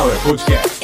Sunflower 0.00 0.22
Podcast. 0.22 0.80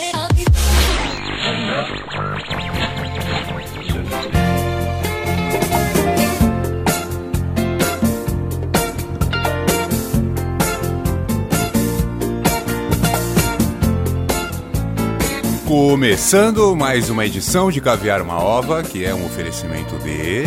Começando 15.67 16.77
mais 16.77 17.09
uma 17.09 17.25
edição 17.25 17.71
de 17.71 17.81
Caviar 17.81 18.21
uma 18.21 18.39
Ova, 18.39 18.83
que 18.83 19.03
é 19.03 19.15
um 19.15 19.25
oferecimento 19.25 19.97
de 20.01 20.45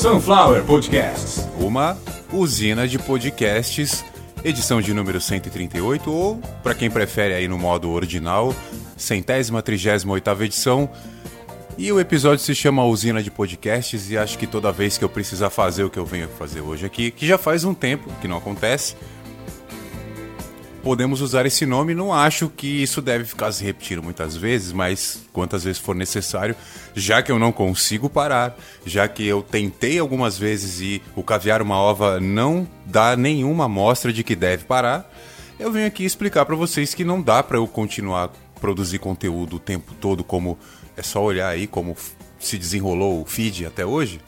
Sunflower 0.00 0.64
Podcasts, 0.64 1.48
uma 1.58 1.96
usina 2.30 2.86
de 2.86 2.98
podcasts, 2.98 4.04
edição 4.44 4.80
de 4.80 4.94
número 4.94 5.20
138 5.20 6.10
ou, 6.10 6.36
para 6.62 6.74
quem 6.74 6.90
prefere 6.90 7.34
aí 7.34 7.46
no 7.46 7.58
modo 7.58 7.90
original, 7.90 8.54
centésima, 8.96 9.62
trigésima 9.62 10.12
oitava 10.12 10.44
edição. 10.44 10.88
E 11.76 11.90
o 11.92 12.00
episódio 12.00 12.44
se 12.44 12.54
chama 12.54 12.84
Usina 12.84 13.22
de 13.22 13.30
Podcasts 13.30 14.10
e 14.10 14.18
acho 14.18 14.36
que 14.38 14.46
toda 14.46 14.72
vez 14.72 14.98
que 14.98 15.04
eu 15.04 15.08
precisar 15.08 15.50
fazer 15.50 15.84
o 15.84 15.90
que 15.90 15.98
eu 15.98 16.04
venho 16.04 16.28
fazer 16.28 16.60
hoje 16.60 16.84
aqui, 16.84 17.10
que 17.10 17.26
já 17.26 17.38
faz 17.38 17.64
um 17.64 17.72
tempo 17.72 18.10
que 18.20 18.28
não 18.28 18.36
acontece, 18.36 18.96
podemos 20.82 21.20
usar 21.20 21.46
esse 21.46 21.64
nome. 21.66 21.94
Não 21.94 22.12
acho 22.12 22.48
que 22.48 22.82
isso 22.82 23.00
deve 23.00 23.24
ficar 23.24 23.52
se 23.52 23.64
repetindo 23.64 24.02
muitas 24.02 24.36
vezes, 24.36 24.72
mas 24.72 25.22
quantas 25.32 25.64
vezes 25.64 25.80
for 25.80 25.94
necessário, 25.94 26.56
já 26.94 27.22
que 27.22 27.30
eu 27.30 27.38
não 27.38 27.52
consigo 27.52 28.08
parar, 28.08 28.56
já 28.84 29.06
que 29.08 29.26
eu 29.26 29.42
tentei 29.42 29.98
algumas 29.98 30.38
vezes 30.38 30.80
e 30.80 31.02
o 31.14 31.22
caviar 31.22 31.62
uma 31.62 31.76
ova 31.76 32.18
não 32.20 32.66
dá 32.86 33.16
nenhuma 33.16 33.64
amostra 33.64 34.12
de 34.12 34.24
que 34.24 34.34
deve 34.34 34.64
parar, 34.64 35.10
eu 35.58 35.70
venho 35.70 35.86
aqui 35.86 36.04
explicar 36.04 36.46
para 36.46 36.56
vocês 36.56 36.94
que 36.94 37.04
não 37.04 37.20
dá 37.20 37.42
para 37.42 37.58
eu 37.58 37.66
continuar 37.66 38.30
produzir 38.60 38.98
conteúdo 38.98 39.56
o 39.56 39.60
tempo 39.60 39.94
todo 39.94 40.22
como 40.22 40.58
é 40.96 41.02
só 41.02 41.22
olhar 41.22 41.48
aí 41.48 41.66
como 41.66 41.96
se 42.38 42.58
desenrolou 42.58 43.22
o 43.22 43.24
feed 43.24 43.66
até 43.66 43.84
hoje. 43.84 44.20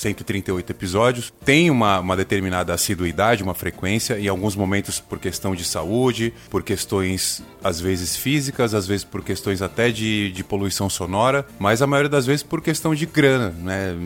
138 0.00 0.70
episódios. 0.70 1.32
Tem 1.44 1.70
uma, 1.70 2.00
uma 2.00 2.16
determinada 2.16 2.72
assiduidade, 2.72 3.42
uma 3.42 3.54
frequência, 3.54 4.18
em 4.18 4.28
alguns 4.28 4.56
momentos 4.56 4.98
por 5.00 5.18
questão 5.18 5.54
de 5.54 5.64
saúde, 5.64 6.32
por 6.48 6.62
questões 6.62 7.42
às 7.62 7.80
vezes 7.80 8.16
físicas, 8.16 8.74
às 8.74 8.86
vezes 8.86 9.04
por 9.04 9.22
questões 9.22 9.62
até 9.62 9.90
de, 9.90 10.30
de 10.32 10.42
poluição 10.42 10.88
sonora, 10.88 11.46
mas 11.58 11.82
a 11.82 11.86
maioria 11.86 12.08
das 12.08 12.26
vezes 12.26 12.42
por 12.42 12.60
questão 12.60 12.94
de 12.94 13.06
grana, 13.06 13.50
né? 13.50 13.96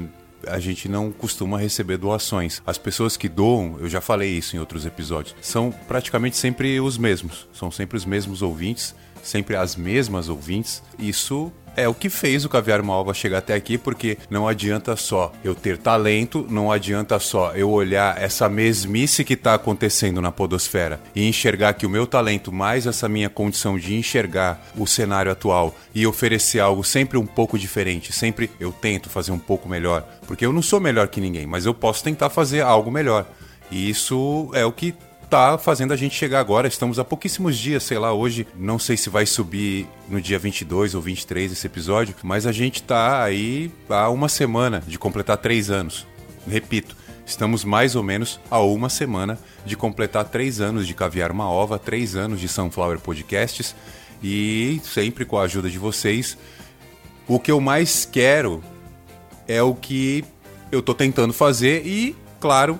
a 0.46 0.58
gente 0.58 0.88
não 0.88 1.10
costuma 1.10 1.58
receber 1.58 1.96
doações. 1.96 2.62
As 2.66 2.78
pessoas 2.78 3.16
que 3.16 3.28
doam, 3.28 3.76
eu 3.80 3.88
já 3.88 4.00
falei 4.00 4.30
isso 4.30 4.56
em 4.56 4.58
outros 4.58 4.84
episódios, 4.86 5.34
são 5.40 5.72
praticamente 5.86 6.36
sempre 6.36 6.80
os 6.80 6.98
mesmos. 6.98 7.48
São 7.52 7.70
sempre 7.70 7.96
os 7.96 8.04
mesmos 8.04 8.42
ouvintes, 8.42 8.94
sempre 9.24 9.56
as 9.56 9.74
mesmas 9.74 10.28
ouvintes. 10.28 10.82
Isso 10.98 11.50
é 11.76 11.88
o 11.88 11.94
que 11.94 12.08
fez 12.08 12.44
o 12.44 12.48
Caviar 12.48 12.82
Malva 12.82 13.12
chegar 13.12 13.38
até 13.38 13.54
aqui, 13.54 13.76
porque 13.76 14.18
não 14.30 14.46
adianta 14.46 14.96
só 14.96 15.32
eu 15.42 15.54
ter 15.54 15.78
talento, 15.78 16.46
não 16.48 16.70
adianta 16.70 17.18
só 17.18 17.52
eu 17.52 17.70
olhar 17.70 18.20
essa 18.20 18.48
mesmice 18.48 19.24
que 19.24 19.34
está 19.34 19.54
acontecendo 19.54 20.20
na 20.20 20.30
podosfera 20.30 21.00
e 21.14 21.26
enxergar 21.26 21.74
que 21.74 21.86
o 21.86 21.90
meu 21.90 22.06
talento, 22.06 22.52
mais 22.52 22.86
essa 22.86 23.08
minha 23.08 23.28
condição 23.28 23.78
de 23.78 23.94
enxergar 23.96 24.64
o 24.76 24.86
cenário 24.86 25.32
atual 25.32 25.74
e 25.94 26.06
oferecer 26.06 26.60
algo 26.60 26.84
sempre 26.84 27.18
um 27.18 27.26
pouco 27.26 27.58
diferente, 27.58 28.12
sempre 28.12 28.50
eu 28.60 28.72
tento 28.72 29.10
fazer 29.10 29.32
um 29.32 29.38
pouco 29.38 29.68
melhor, 29.68 30.06
porque 30.26 30.46
eu 30.46 30.52
não 30.52 30.62
sou 30.62 30.80
melhor 30.80 31.08
que 31.08 31.20
ninguém, 31.20 31.46
mas 31.46 31.66
eu 31.66 31.74
posso 31.74 32.04
tentar 32.04 32.30
fazer 32.30 32.60
algo 32.60 32.90
melhor. 32.90 33.26
E 33.70 33.88
isso 33.88 34.50
é 34.52 34.64
o 34.64 34.70
que 34.70 34.94
tá 35.34 35.58
fazendo 35.58 35.92
a 35.92 35.96
gente 35.96 36.14
chegar 36.14 36.38
agora. 36.38 36.68
Estamos 36.68 36.96
há 36.96 37.04
pouquíssimos 37.04 37.58
dias, 37.58 37.82
sei 37.82 37.98
lá, 37.98 38.12
hoje, 38.12 38.46
não 38.56 38.78
sei 38.78 38.96
se 38.96 39.10
vai 39.10 39.26
subir 39.26 39.84
no 40.08 40.20
dia 40.20 40.38
22 40.38 40.94
ou 40.94 41.02
23 41.02 41.50
esse 41.50 41.66
episódio, 41.66 42.14
mas 42.22 42.46
a 42.46 42.52
gente 42.52 42.80
tá 42.80 43.20
aí 43.20 43.68
há 43.90 44.08
uma 44.10 44.28
semana 44.28 44.80
de 44.86 44.96
completar 44.96 45.36
três 45.38 45.70
anos. 45.70 46.06
Repito, 46.46 46.96
estamos 47.26 47.64
mais 47.64 47.96
ou 47.96 48.02
menos 48.04 48.38
a 48.48 48.60
uma 48.60 48.88
semana 48.88 49.36
de 49.66 49.76
completar 49.76 50.24
três 50.24 50.60
anos 50.60 50.86
de 50.86 50.94
Caviar 50.94 51.32
uma 51.32 51.50
Ova, 51.50 51.80
três 51.80 52.14
anos 52.14 52.38
de 52.38 52.46
Sunflower 52.46 53.00
Podcasts 53.00 53.74
e 54.22 54.80
sempre 54.84 55.24
com 55.24 55.36
a 55.36 55.42
ajuda 55.42 55.68
de 55.68 55.80
vocês. 55.80 56.38
O 57.26 57.40
que 57.40 57.50
eu 57.50 57.60
mais 57.60 58.04
quero 58.04 58.62
é 59.48 59.60
o 59.60 59.74
que 59.74 60.24
eu 60.70 60.80
tô 60.80 60.94
tentando 60.94 61.32
fazer 61.32 61.84
e, 61.84 62.14
claro, 62.38 62.78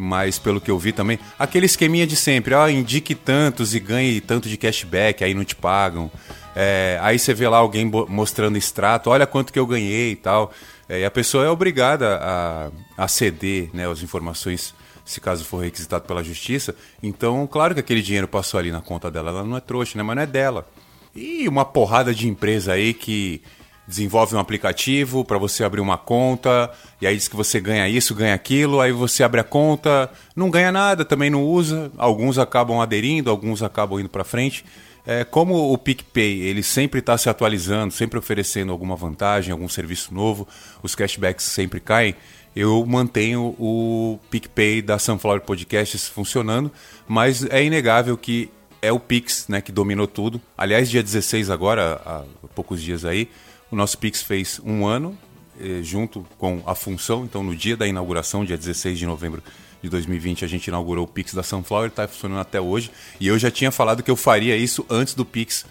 mas 0.00 0.38
pelo 0.38 0.62
que 0.62 0.70
eu 0.70 0.78
vi 0.78 0.92
também, 0.92 1.18
aquele 1.38 1.66
esqueminha 1.66 2.06
de 2.06 2.16
sempre, 2.16 2.54
ó, 2.54 2.66
indique 2.70 3.14
tantos 3.14 3.74
e 3.74 3.78
ganhe 3.78 4.18
tanto 4.18 4.48
de 4.48 4.56
cashback, 4.56 5.22
aí 5.22 5.34
não 5.34 5.44
te 5.44 5.54
pagam. 5.54 6.10
É, 6.56 6.98
aí 7.02 7.18
você 7.18 7.34
vê 7.34 7.46
lá 7.46 7.58
alguém 7.58 7.84
mostrando 8.08 8.56
extrato, 8.56 9.10
olha 9.10 9.26
quanto 9.26 9.52
que 9.52 9.58
eu 9.58 9.66
ganhei 9.66 10.12
e 10.12 10.16
tal. 10.16 10.52
É, 10.88 11.00
e 11.00 11.04
a 11.04 11.10
pessoa 11.10 11.44
é 11.44 11.50
obrigada 11.50 12.18
a, 12.18 12.70
a 12.96 13.08
ceder 13.08 13.68
né, 13.74 13.86
as 13.86 14.02
informações, 14.02 14.74
se 15.04 15.20
caso 15.20 15.44
for 15.44 15.62
requisitado 15.62 16.06
pela 16.06 16.24
justiça. 16.24 16.74
Então, 17.02 17.46
claro 17.46 17.74
que 17.74 17.80
aquele 17.80 18.00
dinheiro 18.00 18.26
passou 18.26 18.58
ali 18.58 18.72
na 18.72 18.80
conta 18.80 19.10
dela, 19.10 19.28
ela 19.28 19.44
não 19.44 19.58
é 19.58 19.60
trouxa, 19.60 19.98
né? 19.98 20.02
Mas 20.02 20.16
não 20.16 20.22
é 20.22 20.26
dela. 20.26 20.66
E 21.14 21.46
uma 21.46 21.66
porrada 21.66 22.14
de 22.14 22.26
empresa 22.26 22.72
aí 22.72 22.94
que 22.94 23.42
desenvolve 23.90 24.36
um 24.36 24.38
aplicativo 24.38 25.24
para 25.24 25.36
você 25.36 25.64
abrir 25.64 25.80
uma 25.80 25.98
conta, 25.98 26.70
e 27.00 27.06
aí 27.06 27.16
diz 27.16 27.26
que 27.26 27.36
você 27.36 27.60
ganha 27.60 27.88
isso, 27.88 28.14
ganha 28.14 28.34
aquilo, 28.34 28.80
aí 28.80 28.92
você 28.92 29.24
abre 29.24 29.40
a 29.40 29.44
conta, 29.44 30.08
não 30.34 30.48
ganha 30.48 30.70
nada, 30.70 31.04
também 31.04 31.28
não 31.28 31.44
usa, 31.44 31.90
alguns 31.98 32.38
acabam 32.38 32.80
aderindo, 32.80 33.28
alguns 33.28 33.62
acabam 33.62 33.98
indo 33.98 34.08
para 34.08 34.22
frente. 34.22 34.64
É, 35.04 35.24
como 35.24 35.72
o 35.72 35.76
PicPay 35.76 36.40
ele 36.42 36.62
sempre 36.62 37.00
está 37.00 37.18
se 37.18 37.28
atualizando, 37.28 37.92
sempre 37.92 38.18
oferecendo 38.18 38.70
alguma 38.70 38.94
vantagem, 38.94 39.50
algum 39.50 39.68
serviço 39.68 40.14
novo, 40.14 40.46
os 40.82 40.94
cashbacks 40.94 41.44
sempre 41.46 41.80
caem, 41.80 42.14
eu 42.54 42.84
mantenho 42.86 43.56
o 43.58 44.18
PicPay 44.30 44.82
da 44.82 44.98
Sunflower 44.98 45.40
Podcasts 45.40 46.06
funcionando, 46.06 46.70
mas 47.08 47.44
é 47.44 47.64
inegável 47.64 48.16
que 48.16 48.50
é 48.82 48.92
o 48.92 48.98
Pix, 48.98 49.46
né, 49.48 49.60
que 49.60 49.72
dominou 49.72 50.06
tudo. 50.06 50.40
Aliás, 50.56 50.88
dia 50.88 51.02
16 51.02 51.50
agora, 51.50 52.00
há 52.04 52.24
poucos 52.54 52.82
dias 52.82 53.04
aí, 53.04 53.28
o 53.70 53.76
nosso 53.76 53.98
Pix 53.98 54.22
fez 54.22 54.60
um 54.64 54.86
ano, 54.86 55.16
eh, 55.60 55.80
junto 55.82 56.26
com 56.38 56.62
a 56.66 56.74
função. 56.74 57.24
Então, 57.24 57.42
no 57.42 57.54
dia 57.54 57.76
da 57.76 57.86
inauguração, 57.86 58.44
dia 58.44 58.56
16 58.56 58.98
de 58.98 59.06
novembro 59.06 59.42
de 59.82 59.88
2020, 59.88 60.44
a 60.44 60.48
gente 60.48 60.66
inaugurou 60.66 61.04
o 61.04 61.08
Pix 61.08 61.32
da 61.34 61.42
Sunflower, 61.42 61.88
está 61.88 62.06
funcionando 62.06 62.40
até 62.40 62.60
hoje. 62.60 62.90
E 63.18 63.26
eu 63.26 63.38
já 63.38 63.50
tinha 63.50 63.70
falado 63.70 64.02
que 64.02 64.10
eu 64.10 64.16
faria 64.16 64.56
isso 64.56 64.84
antes 64.90 65.14
do 65.14 65.24
Pix 65.24 65.64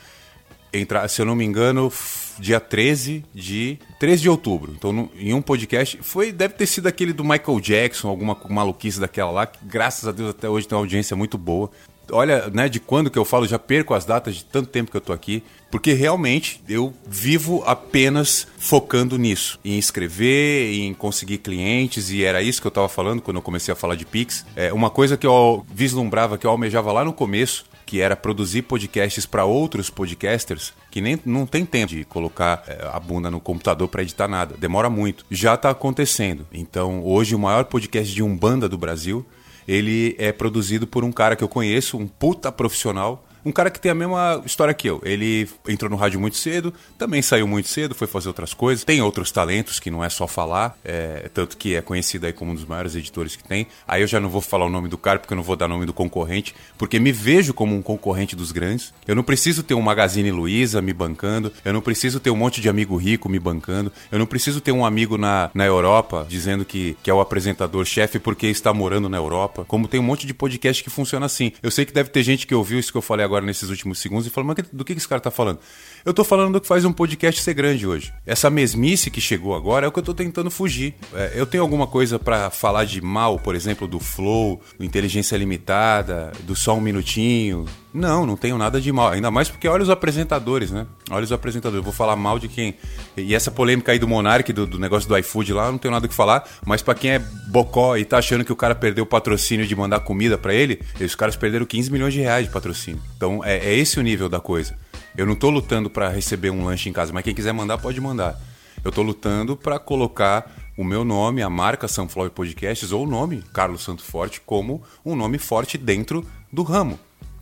entrar, 0.72 1.08
se 1.08 1.22
eu 1.22 1.26
não 1.26 1.36
me 1.36 1.44
engano, 1.44 1.92
dia 2.38 2.60
13 2.60 3.26
de 3.34 3.80
13 4.00 4.22
de 4.22 4.30
outubro. 4.30 4.74
Então, 4.76 4.92
no, 4.92 5.12
em 5.16 5.34
um 5.34 5.42
podcast, 5.42 6.00
foi 6.02 6.32
deve 6.32 6.54
ter 6.54 6.68
sido 6.68 6.88
aquele 6.88 7.12
do 7.12 7.24
Michael 7.24 7.60
Jackson, 7.60 8.08
alguma 8.08 8.38
maluquice 8.50 9.00
daquela 9.00 9.32
lá, 9.32 9.46
que 9.46 9.60
graças 9.64 10.08
a 10.08 10.12
Deus 10.12 10.30
até 10.30 10.48
hoje 10.48 10.68
tem 10.68 10.76
uma 10.76 10.84
audiência 10.84 11.16
muito 11.16 11.38
boa. 11.38 11.70
Olha, 12.12 12.50
né, 12.54 12.70
de 12.70 12.80
quando 12.80 13.10
que 13.10 13.18
eu 13.18 13.26
falo, 13.26 13.48
já 13.48 13.60
perco 13.60 13.94
as 13.94 14.06
datas 14.06 14.36
de 14.36 14.46
tanto 14.46 14.70
tempo 14.70 14.92
que 14.92 14.98
eu 14.98 15.02
tô 15.02 15.14
aqui, 15.14 15.44
porque 15.72 15.94
realmente 15.94 16.62
eu 16.68 16.94
vivo 17.08 17.64
apenas 17.66 18.48
focando 18.58 19.18
nisso, 19.18 19.60
em 19.64 19.78
escrever, 19.78 20.74
em 20.74 20.94
conseguir 20.94 21.40
clientes, 21.40 22.12
e 22.12 22.24
era 22.24 22.42
isso 22.42 22.62
que 22.62 22.68
eu 22.68 22.72
tava 22.72 22.90
falando 22.90 23.22
quando 23.22 23.38
eu 23.38 23.44
comecei 23.44 23.72
a 23.72 23.76
falar 23.76 23.96
de 23.96 24.06
Pix. 24.06 24.46
É 24.56 24.74
uma 24.74 24.90
coisa 24.90 25.18
que 25.18 25.28
eu 25.28 25.66
vislumbrava, 25.72 26.38
que 26.38 26.46
eu 26.46 26.52
almejava 26.52 26.92
lá 26.92 27.04
no 27.04 27.14
começo, 27.14 27.66
que 27.86 28.02
era 28.02 28.16
produzir 28.16 28.62
podcasts 28.62 29.26
para 29.26 29.46
outros 29.46 29.90
podcasters 29.90 30.74
que 30.92 31.02
nem 31.02 31.20
não 31.26 31.46
tem 31.46 31.66
tempo 31.66 31.88
de 31.88 32.04
colocar 32.04 32.64
é, 32.68 32.88
a 32.92 33.00
bunda 33.00 33.32
no 33.32 33.40
computador 33.40 33.88
para 33.88 34.04
editar 34.04 34.28
nada, 34.28 34.56
demora 34.58 34.90
muito. 34.90 35.26
Já 35.30 35.56
está 35.56 35.72
acontecendo. 35.72 36.46
Então, 36.54 37.04
hoje 37.04 37.34
o 37.34 37.40
maior 37.40 37.66
podcast 37.66 38.14
de 38.14 38.22
umbanda 38.22 38.70
do 38.70 38.78
Brasil, 38.78 39.26
ele 39.70 40.16
é 40.18 40.32
produzido 40.32 40.88
por 40.88 41.04
um 41.04 41.12
cara 41.12 41.36
que 41.36 41.44
eu 41.44 41.48
conheço, 41.48 41.96
um 41.96 42.08
puta 42.08 42.52
profissional 42.52 43.29
um 43.44 43.52
cara 43.52 43.70
que 43.70 43.80
tem 43.80 43.92
a 43.92 43.96
mesma 43.96 44.42
história 44.46 44.74
que 44.74 44.90
eu. 44.90 45.02
Ele 45.04 45.48
entrou 45.68 45.90
no 45.90 45.96
rádio 45.96 46.20
muito 46.20 46.38
cedo, 46.38 46.74
também 46.98 47.22
saiu 47.22 47.48
muito 47.48 47.68
cedo, 47.68 47.96
foi 47.96 48.08
fazer 48.08 48.28
outras 48.28 48.54
coisas. 48.54 48.84
Tem 48.84 49.02
outros 49.02 49.32
talentos 49.32 49.80
que 49.80 49.90
não 49.90 50.04
é 50.04 50.10
só 50.10 50.28
falar, 50.28 50.78
é, 50.84 51.30
tanto 51.34 51.58
que 51.58 51.76
é 51.76 51.82
conhecido 51.82 52.26
aí 52.26 52.34
como 52.34 52.52
um 52.52 52.56
dos 52.56 52.66
maiores 52.66 52.96
editores 52.96 53.36
que 53.36 53.44
tem. 53.44 53.68
Aí 53.88 54.02
eu 54.02 54.08
já 54.08 54.20
não 54.20 54.30
vou 54.30 54.42
falar 54.42 54.66
o 54.66 54.70
nome 54.70 54.88
do 54.88 54.98
cara, 54.98 55.20
porque 55.20 55.34
eu 55.34 55.38
não 55.38 55.44
vou 55.44 55.56
dar 55.56 55.68
nome 55.68 55.86
do 55.86 55.94
concorrente, 55.94 56.56
porque 56.78 57.00
me 57.00 57.12
vejo 57.12 57.54
como 57.54 57.76
um 57.76 57.82
concorrente 57.82 58.36
dos 58.36 58.52
grandes. 58.52 58.94
Eu 59.08 59.16
não 59.16 59.24
preciso 59.24 59.64
ter 59.64 59.74
um 59.74 59.82
Magazine 59.82 60.32
Luiza 60.32 60.82
me 60.82 60.94
bancando, 60.94 61.52
eu 61.64 61.74
não 61.74 61.82
preciso 61.82 62.20
ter 62.20 62.30
um 62.30 62.36
monte 62.36 62.62
de 62.62 62.70
amigo 62.70 62.96
rico 62.98 63.30
me 63.30 63.40
bancando, 63.40 63.92
eu 64.12 64.20
não 64.20 64.26
preciso 64.26 64.60
ter 64.62 64.72
um 64.72 64.86
amigo 64.86 65.18
na, 65.18 65.50
na 65.54 65.66
Europa 65.66 66.26
dizendo 66.28 66.66
que, 66.66 66.98
que 67.02 67.10
é 67.10 67.14
o 67.14 67.20
apresentador-chefe 67.20 68.20
porque 68.20 68.48
está 68.48 68.74
morando 68.74 69.08
na 69.08 69.18
Europa. 69.18 69.66
Como 69.68 69.88
tem 69.88 70.00
um 70.00 70.04
monte 70.04 70.28
de 70.28 70.34
podcast 70.34 70.84
que 70.84 70.90
funciona 70.90 71.26
assim. 71.26 71.52
Eu 71.62 71.72
sei 71.72 71.86
que 71.86 71.94
deve 71.94 72.10
ter 72.10 72.24
gente 72.24 72.46
que 72.46 72.56
ouviu 72.56 72.80
isso 72.80 72.92
que 72.92 72.98
eu 72.98 73.02
falei 73.02 73.26
agora 73.30 73.46
nesses 73.46 73.70
últimos 73.70 74.00
segundos 74.00 74.28
e 74.28 74.30
falou, 74.30 74.48
mas 74.48 74.68
do 74.74 74.84
que 74.84 74.94
esse 74.94 75.08
cara 75.08 75.22
tá 75.22 75.32
falando? 75.32 75.60
Eu 76.06 76.14
tô 76.14 76.24
falando 76.24 76.54
do 76.54 76.62
que 76.62 76.68
faz 76.68 76.86
um 76.86 76.94
podcast 76.94 77.42
ser 77.42 77.54
grande 77.54 77.86
hoje. 77.86 78.14
Essa 78.26 78.50
mesmice 78.50 79.12
que 79.12 79.20
chegou 79.20 79.54
agora 79.54 79.86
é 79.86 79.90
o 79.90 79.92
que 79.92 80.00
eu 80.00 80.04
tô 80.04 80.14
tentando 80.14 80.50
fugir. 80.50 80.96
É, 81.14 81.34
eu 81.36 81.46
tenho 81.46 81.62
alguma 81.62 81.88
coisa 81.88 82.18
para 82.18 82.50
falar 82.50 82.86
de 82.86 83.02
mal, 83.02 83.38
por 83.38 83.54
exemplo, 83.54 83.88
do 83.88 84.00
Flow, 84.00 84.62
do 84.78 84.86
Inteligência 84.86 85.36
Limitada, 85.36 86.32
do 86.44 86.56
Só 86.56 86.76
Um 86.76 86.82
Minutinho. 86.82 87.66
Não, 87.94 88.26
não 88.26 88.38
tenho 88.38 88.58
nada 88.58 88.80
de 88.80 88.92
mal. 88.92 89.10
Ainda 89.10 89.30
mais 89.30 89.50
porque 89.50 89.68
olha 89.68 89.84
os 89.84 89.90
apresentadores, 89.90 90.72
né? 90.72 90.86
Olha 91.10 91.24
os 91.24 91.32
apresentadores. 91.32 91.80
Eu 91.80 91.84
vou 91.84 91.94
falar 91.94 92.16
mal 92.16 92.40
de 92.40 92.48
quem. 92.48 92.76
E 93.18 93.36
essa 93.36 93.52
polêmica 93.52 93.92
aí 93.92 94.00
do 94.00 94.08
Monark, 94.08 94.54
do, 94.54 94.66
do 94.66 94.80
negócio 94.80 95.10
do 95.10 95.18
iFood 95.18 95.54
lá, 95.54 95.72
não 95.72 95.78
tenho 95.78 95.92
nada 95.92 96.08
que 96.08 96.14
falar. 96.14 96.48
Mas 96.66 96.82
para 96.82 96.96
quem 96.96 97.12
é 97.12 97.20
bocó 97.50 97.98
e 97.98 98.06
tá 98.06 98.20
achando 98.20 98.46
que 98.46 98.54
o 98.54 98.56
cara 98.56 98.76
perdeu 98.76 99.04
o 99.04 99.08
patrocínio 99.08 99.66
de 99.66 99.76
mandar 99.76 100.00
comida 100.02 100.38
para 100.38 100.54
ele, 100.54 100.80
esses 100.96 101.16
caras 101.16 101.36
perderam 101.36 101.66
15 101.66 101.92
milhões 101.92 102.14
de 102.14 102.22
reais 102.22 102.46
de 102.46 102.54
patrocínio. 102.54 103.02
Então 103.18 103.44
é, 103.44 103.58
é 103.58 103.76
esse 103.76 104.00
o 104.00 104.04
nível 104.04 104.30
da 104.30 104.40
coisa. 104.40 104.78
Eu 105.20 105.26
não 105.26 105.34
estou 105.34 105.50
lutando 105.50 105.90
para 105.90 106.08
receber 106.08 106.50
um 106.50 106.64
lanche 106.64 106.88
em 106.88 106.94
casa, 106.94 107.12
mas 107.12 107.26
quem 107.26 107.36
quiser 107.36 107.52
mandar 107.52 107.78
pode 107.78 108.00
mandar. 108.00 108.40
Eu 108.82 108.88
estou 108.88 109.04
lutando 109.04 109.58
para 109.58 109.78
colocar 109.78 110.50
o 110.78 110.84
meu 110.84 111.04
nome, 111.04 111.42
a 111.42 111.50
marca 111.50 111.90
Sunflower 111.90 112.32
Podcasts 112.32 112.94
ou 112.94 113.04
o 113.04 113.06
nome 113.06 113.44
Carlos 113.54 113.84
Santo 113.84 114.02
Forte 114.02 114.40
como 114.40 114.82
um 115.04 115.18
nome 115.18 115.38
forte 115.38 115.78
dentro 115.78 116.26
do 116.50 116.64
ramo. 116.64 116.98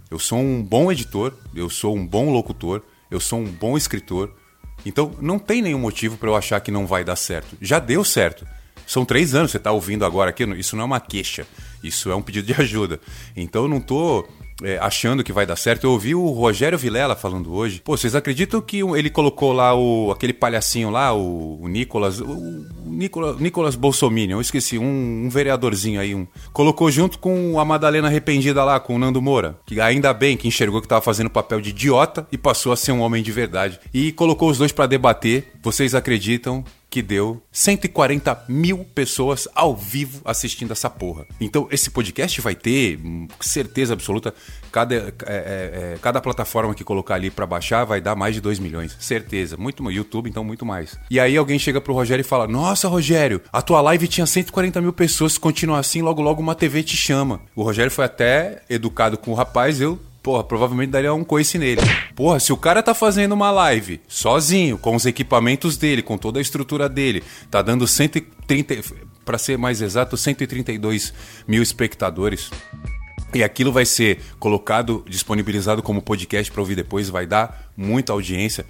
Eu 0.09 0.17
sou 0.17 0.39
um 0.39 0.63
bom 0.63 0.91
editor, 0.91 1.31
eu 1.53 1.69
sou 1.69 1.95
um 1.95 2.03
bom 2.03 2.31
locutor, 2.31 2.81
eu 3.11 3.19
sou 3.19 3.41
um 3.41 3.45
bom 3.45 3.77
escritor. 3.77 4.33
Então 4.83 5.13
não 5.21 5.37
tem 5.37 5.61
nenhum 5.61 5.77
motivo 5.77 6.17
para 6.17 6.29
eu 6.29 6.35
achar 6.35 6.59
que 6.59 6.71
não 6.71 6.87
vai 6.87 7.03
dar 7.03 7.15
certo. 7.15 7.55
Já 7.61 7.77
deu 7.77 8.03
certo. 8.03 8.43
São 8.87 9.05
três 9.05 9.35
anos, 9.35 9.51
você 9.51 9.57
está 9.57 9.71
ouvindo 9.71 10.03
agora 10.03 10.31
aqui, 10.31 10.43
isso 10.57 10.75
não 10.75 10.81
é 10.81 10.85
uma 10.85 10.99
queixa, 10.99 11.45
isso 11.83 12.09
é 12.09 12.15
um 12.15 12.23
pedido 12.23 12.47
de 12.47 12.53
ajuda. 12.59 12.99
Então 13.35 13.65
eu 13.65 13.67
não 13.67 13.77
estou 13.77 14.27
é, 14.63 14.77
achando 14.79 15.23
que 15.23 15.33
vai 15.33 15.45
dar 15.45 15.55
certo. 15.55 15.85
Eu 15.85 15.91
ouvi 15.91 16.15
o 16.15 16.27
Rogério 16.29 16.77
Vilela 16.77 17.15
falando 17.15 17.53
hoje. 17.53 17.81
Pô, 17.83 17.95
vocês 17.95 18.15
acreditam 18.15 18.61
que 18.61 18.79
ele 18.79 19.09
colocou 19.09 19.53
lá 19.53 19.75
o 19.75 20.11
aquele 20.11 20.33
palhacinho 20.33 20.89
lá, 20.89 21.13
o, 21.13 21.61
o 21.61 21.67
Nicolas, 21.67 22.19
o 22.19 22.65
Nicolas, 22.85 23.39
Nicolas 23.39 23.75
Bolsominion, 23.75 24.37
eu 24.37 24.41
esqueci, 24.41 24.77
um, 24.77 25.25
um, 25.25 25.29
vereadorzinho 25.29 25.99
aí, 25.99 26.15
um, 26.15 26.25
colocou 26.51 26.89
junto 26.89 27.19
com 27.19 27.59
a 27.59 27.65
Madalena 27.65 28.07
arrependida 28.07 28.63
lá, 28.63 28.79
com 28.79 28.95
o 28.95 28.99
Nando 28.99 29.21
Moura, 29.21 29.59
que 29.65 29.79
ainda 29.79 30.13
bem 30.13 30.35
que 30.35 30.47
enxergou 30.47 30.81
que 30.81 30.87
tava 30.87 31.01
fazendo 31.01 31.29
papel 31.29 31.61
de 31.61 31.69
idiota 31.69 32.27
e 32.31 32.37
passou 32.37 32.71
a 32.71 32.75
ser 32.75 32.91
um 32.91 33.01
homem 33.01 33.21
de 33.21 33.31
verdade. 33.31 33.79
E 33.93 34.11
colocou 34.11 34.49
os 34.49 34.57
dois 34.57 34.71
para 34.71 34.87
debater. 34.87 35.53
Vocês 35.61 35.93
acreditam 35.93 36.63
que 36.97 37.01
deu 37.03 37.43
140 37.51 38.45
mil 38.49 38.79
pessoas 38.79 39.47
ao 39.53 39.75
vivo 39.75 40.19
assistindo 40.25 40.71
essa 40.71 40.89
porra. 40.89 41.27
Então, 41.39 41.67
esse 41.69 41.91
podcast 41.91 42.41
vai 42.41 42.55
ter, 42.55 42.97
hum, 42.97 43.27
certeza 43.39 43.93
absoluta, 43.93 44.33
cada, 44.71 44.95
é, 44.95 45.03
é, 45.27 45.93
é, 45.93 45.97
cada 46.01 46.19
plataforma 46.19 46.73
que 46.73 46.83
colocar 46.83 47.13
ali 47.13 47.29
para 47.29 47.45
baixar 47.45 47.85
vai 47.85 48.01
dar 48.01 48.15
mais 48.15 48.33
de 48.33 48.41
2 48.41 48.57
milhões. 48.57 48.97
Certeza. 48.99 49.57
Muito 49.57 49.87
YouTube, 49.91 50.27
então 50.27 50.43
muito 50.43 50.65
mais. 50.65 50.97
E 51.09 51.19
aí 51.19 51.37
alguém 51.37 51.59
chega 51.59 51.79
pro 51.79 51.93
Rogério 51.93 52.21
e 52.21 52.27
fala: 52.27 52.47
Nossa, 52.47 52.87
Rogério, 52.87 53.41
a 53.53 53.61
tua 53.61 53.79
live 53.79 54.07
tinha 54.07 54.25
140 54.25 54.81
mil 54.81 54.91
pessoas, 54.91 55.33
se 55.33 55.39
continuar 55.39 55.79
assim, 55.79 56.01
logo 56.01 56.21
logo 56.21 56.41
uma 56.41 56.55
TV 56.55 56.81
te 56.81 56.97
chama. 56.97 57.41
O 57.55 57.61
Rogério 57.61 57.91
foi 57.91 58.05
até 58.05 58.63
educado 58.69 59.19
com 59.19 59.31
o 59.31 59.35
rapaz, 59.35 59.79
eu 59.79 59.99
porra, 60.27 60.43
provavelmente 60.43 60.89
daria 60.89 61.13
um 61.13 61.23
coice 61.23 61.57
nele. 61.57 61.79
Porra, 62.13 62.37
se 62.37 62.51
o 62.51 62.57
cara 62.57 62.83
tá 62.83 62.93
fazendo 62.93 63.31
uma 63.31 63.49
live 63.49 64.01
sozinho, 64.09 64.77
com 64.77 64.93
os 64.93 65.05
equipamentos 65.05 65.77
dele, 65.77 66.01
com 66.01 66.17
toda 66.17 66.37
a 66.37 66.41
estrutura 66.41 66.89
dele, 66.89 67.23
tá 67.49 67.61
dando 67.61 67.87
130, 67.87 68.75
para 69.23 69.37
ser 69.37 69.57
mais 69.57 69.81
exato, 69.81 70.17
132 70.17 71.13
mil 71.47 71.63
espectadores. 71.63 72.51
E 73.33 73.41
aquilo 73.41 73.71
vai 73.71 73.85
ser 73.85 74.19
colocado, 74.37 75.01
disponibilizado 75.07 75.81
como 75.81 76.01
podcast 76.01 76.51
para 76.51 76.61
ouvir 76.61 76.75
depois, 76.75 77.07
vai 77.07 77.25
dar 77.25 77.71
muita 77.77 78.11
audiência. 78.11 78.65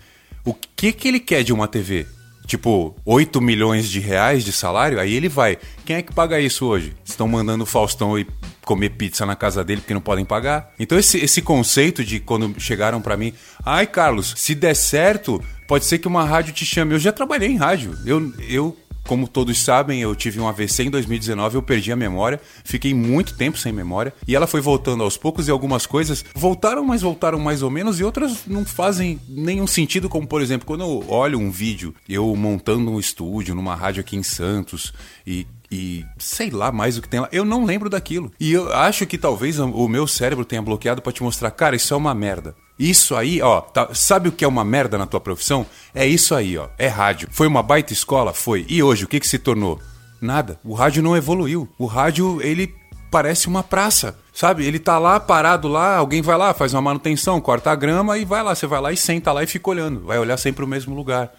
O 0.45 0.53
que 0.53 0.93
que 0.93 1.07
ele 1.07 1.19
quer 1.19 1.43
de 1.43 1.51
uma 1.51 1.67
TV? 1.67 2.05
tipo, 2.45 2.95
8 3.03 3.41
milhões 3.41 3.89
de 3.89 3.99
reais 3.99 4.41
de 4.45 4.53
salário, 4.53 5.01
aí 5.01 5.13
ele 5.13 5.27
vai. 5.27 5.57
Quem 5.83 5.97
é 5.97 6.01
que 6.01 6.13
paga 6.13 6.39
isso 6.39 6.65
hoje? 6.65 6.93
Estão 7.03 7.27
mandando 7.27 7.65
o 7.65 7.67
Faustão 7.67 8.17
ir 8.17 8.25
comer 8.67 8.89
pizza 8.89 9.25
na 9.25 9.35
casa 9.35 9.63
dele 9.63 9.79
porque 9.79 9.93
não 9.93 10.01
podem 10.01 10.25
pagar. 10.25 10.73
Então 10.77 10.99
esse, 10.99 11.17
esse 11.17 11.41
conceito 11.41 12.03
de 12.03 12.19
quando 12.19 12.53
chegaram 12.59 13.01
para 13.01 13.15
mim, 13.15 13.33
ai 13.65 13.87
Carlos, 13.87 14.33
se 14.35 14.53
der 14.53 14.75
certo, 14.75 15.41
pode 15.65 15.85
ser 15.85 15.99
que 15.99 16.07
uma 16.07 16.25
rádio 16.25 16.53
te 16.53 16.65
chame. 16.65 16.93
Eu 16.93 16.99
já 16.99 17.13
trabalhei 17.13 17.49
em 17.49 17.55
rádio. 17.55 17.97
Eu, 18.05 18.33
eu 18.47 18.77
como 19.07 19.25
todos 19.25 19.63
sabem, 19.63 20.01
eu 20.01 20.13
tive 20.13 20.39
um 20.39 20.47
AVC 20.47 20.83
em 20.83 20.89
2019, 20.89 21.55
eu 21.55 21.61
perdi 21.61 21.91
a 21.91 21.95
memória, 21.95 22.41
fiquei 22.63 22.93
muito 22.93 23.35
tempo 23.35 23.57
sem 23.57 23.71
memória 23.71 24.13
e 24.27 24.35
ela 24.35 24.45
foi 24.45 24.59
voltando 24.59 25.01
aos 25.01 25.15
poucos 25.15 25.47
e 25.47 25.51
algumas 25.51 25.85
coisas 25.85 26.25
voltaram, 26.35 26.83
mas 26.83 27.01
voltaram 27.01 27.39
mais 27.39 27.63
ou 27.63 27.71
menos 27.71 27.99
e 27.99 28.03
outras 28.03 28.45
não 28.45 28.65
fazem 28.65 29.19
nenhum 29.27 29.65
sentido, 29.65 30.09
como 30.09 30.27
por 30.27 30.41
exemplo, 30.41 30.67
quando 30.67 30.81
eu 30.81 31.05
olho 31.07 31.39
um 31.39 31.49
vídeo, 31.49 31.95
eu 32.07 32.35
montando 32.35 32.91
um 32.91 32.99
estúdio 32.99 33.55
numa 33.55 33.75
rádio 33.75 34.01
aqui 34.01 34.17
em 34.17 34.23
Santos 34.23 34.93
e 35.25 35.47
e 35.71 36.05
sei 36.17 36.49
lá 36.49 36.71
mais 36.71 36.97
o 36.97 37.01
que 37.01 37.09
tem 37.09 37.19
lá. 37.19 37.29
Eu 37.31 37.45
não 37.45 37.65
lembro 37.65 37.89
daquilo. 37.89 38.31
E 38.39 38.53
eu 38.53 38.73
acho 38.73 39.05
que 39.05 39.17
talvez 39.17 39.59
o 39.59 39.87
meu 39.87 40.07
cérebro 40.07 40.45
tenha 40.45 40.61
bloqueado 40.61 41.01
para 41.01 41.11
te 41.11 41.23
mostrar, 41.23 41.51
cara, 41.51 41.75
isso 41.75 41.93
é 41.93 41.97
uma 41.97 42.13
merda. 42.13 42.55
Isso 42.79 43.15
aí, 43.15 43.41
ó, 43.41 43.61
tá, 43.61 43.89
sabe 43.93 44.29
o 44.29 44.31
que 44.31 44.45
é 44.45 44.47
uma 44.47 44.63
merda 44.63 44.97
na 44.97 45.07
tua 45.07 45.19
profissão? 45.19 45.65
É 45.95 46.05
isso 46.05 46.35
aí, 46.35 46.57
ó, 46.57 46.67
é 46.77 46.87
rádio. 46.87 47.27
Foi 47.31 47.47
uma 47.47 47.63
baita 47.63 47.91
escola? 47.91 48.33
Foi. 48.33 48.65
E 48.69 48.83
hoje, 48.83 49.05
o 49.05 49.07
que 49.07 49.19
que 49.19 49.27
se 49.27 49.39
tornou? 49.39 49.79
Nada. 50.21 50.59
O 50.63 50.73
rádio 50.73 51.01
não 51.01 51.17
evoluiu. 51.17 51.67
O 51.77 51.85
rádio, 51.85 52.39
ele 52.41 52.73
parece 53.09 53.47
uma 53.47 53.63
praça, 53.63 54.17
sabe? 54.33 54.65
Ele 54.65 54.79
tá 54.79 54.99
lá 54.99 55.19
parado 55.19 55.67
lá, 55.67 55.95
alguém 55.95 56.21
vai 56.21 56.37
lá, 56.37 56.53
faz 56.53 56.73
uma 56.73 56.81
manutenção, 56.81 57.39
corta 57.41 57.71
a 57.71 57.75
grama 57.75 58.17
e 58.17 58.25
vai 58.25 58.43
lá, 58.43 58.53
você 58.53 58.67
vai 58.67 58.81
lá 58.81 58.91
e 58.91 58.97
senta 58.97 59.31
lá 59.31 59.43
e 59.43 59.47
fica 59.47 59.69
olhando, 59.69 60.01
vai 60.01 60.19
olhar 60.19 60.37
sempre 60.37 60.63
o 60.63 60.67
mesmo 60.67 60.95
lugar. 60.95 61.31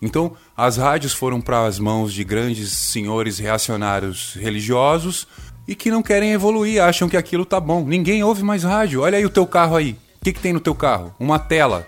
Então, 0.00 0.36
as 0.56 0.76
rádios 0.76 1.12
foram 1.12 1.40
para 1.40 1.64
as 1.64 1.78
mãos 1.78 2.12
de 2.12 2.22
grandes 2.22 2.72
senhores 2.72 3.38
reacionários 3.38 4.34
religiosos 4.34 5.26
e 5.66 5.74
que 5.74 5.90
não 5.90 6.02
querem 6.02 6.32
evoluir, 6.32 6.82
acham 6.82 7.08
que 7.08 7.16
aquilo 7.16 7.44
tá 7.44 7.58
bom. 7.58 7.84
Ninguém 7.84 8.22
ouve 8.22 8.42
mais 8.42 8.62
rádio. 8.62 9.00
Olha 9.02 9.18
aí 9.18 9.24
o 9.24 9.30
teu 9.30 9.46
carro 9.46 9.76
aí. 9.76 9.92
O 10.20 10.24
que, 10.24 10.32
que 10.32 10.40
tem 10.40 10.52
no 10.52 10.60
teu 10.60 10.74
carro? 10.74 11.14
Uma 11.18 11.38
tela. 11.38 11.86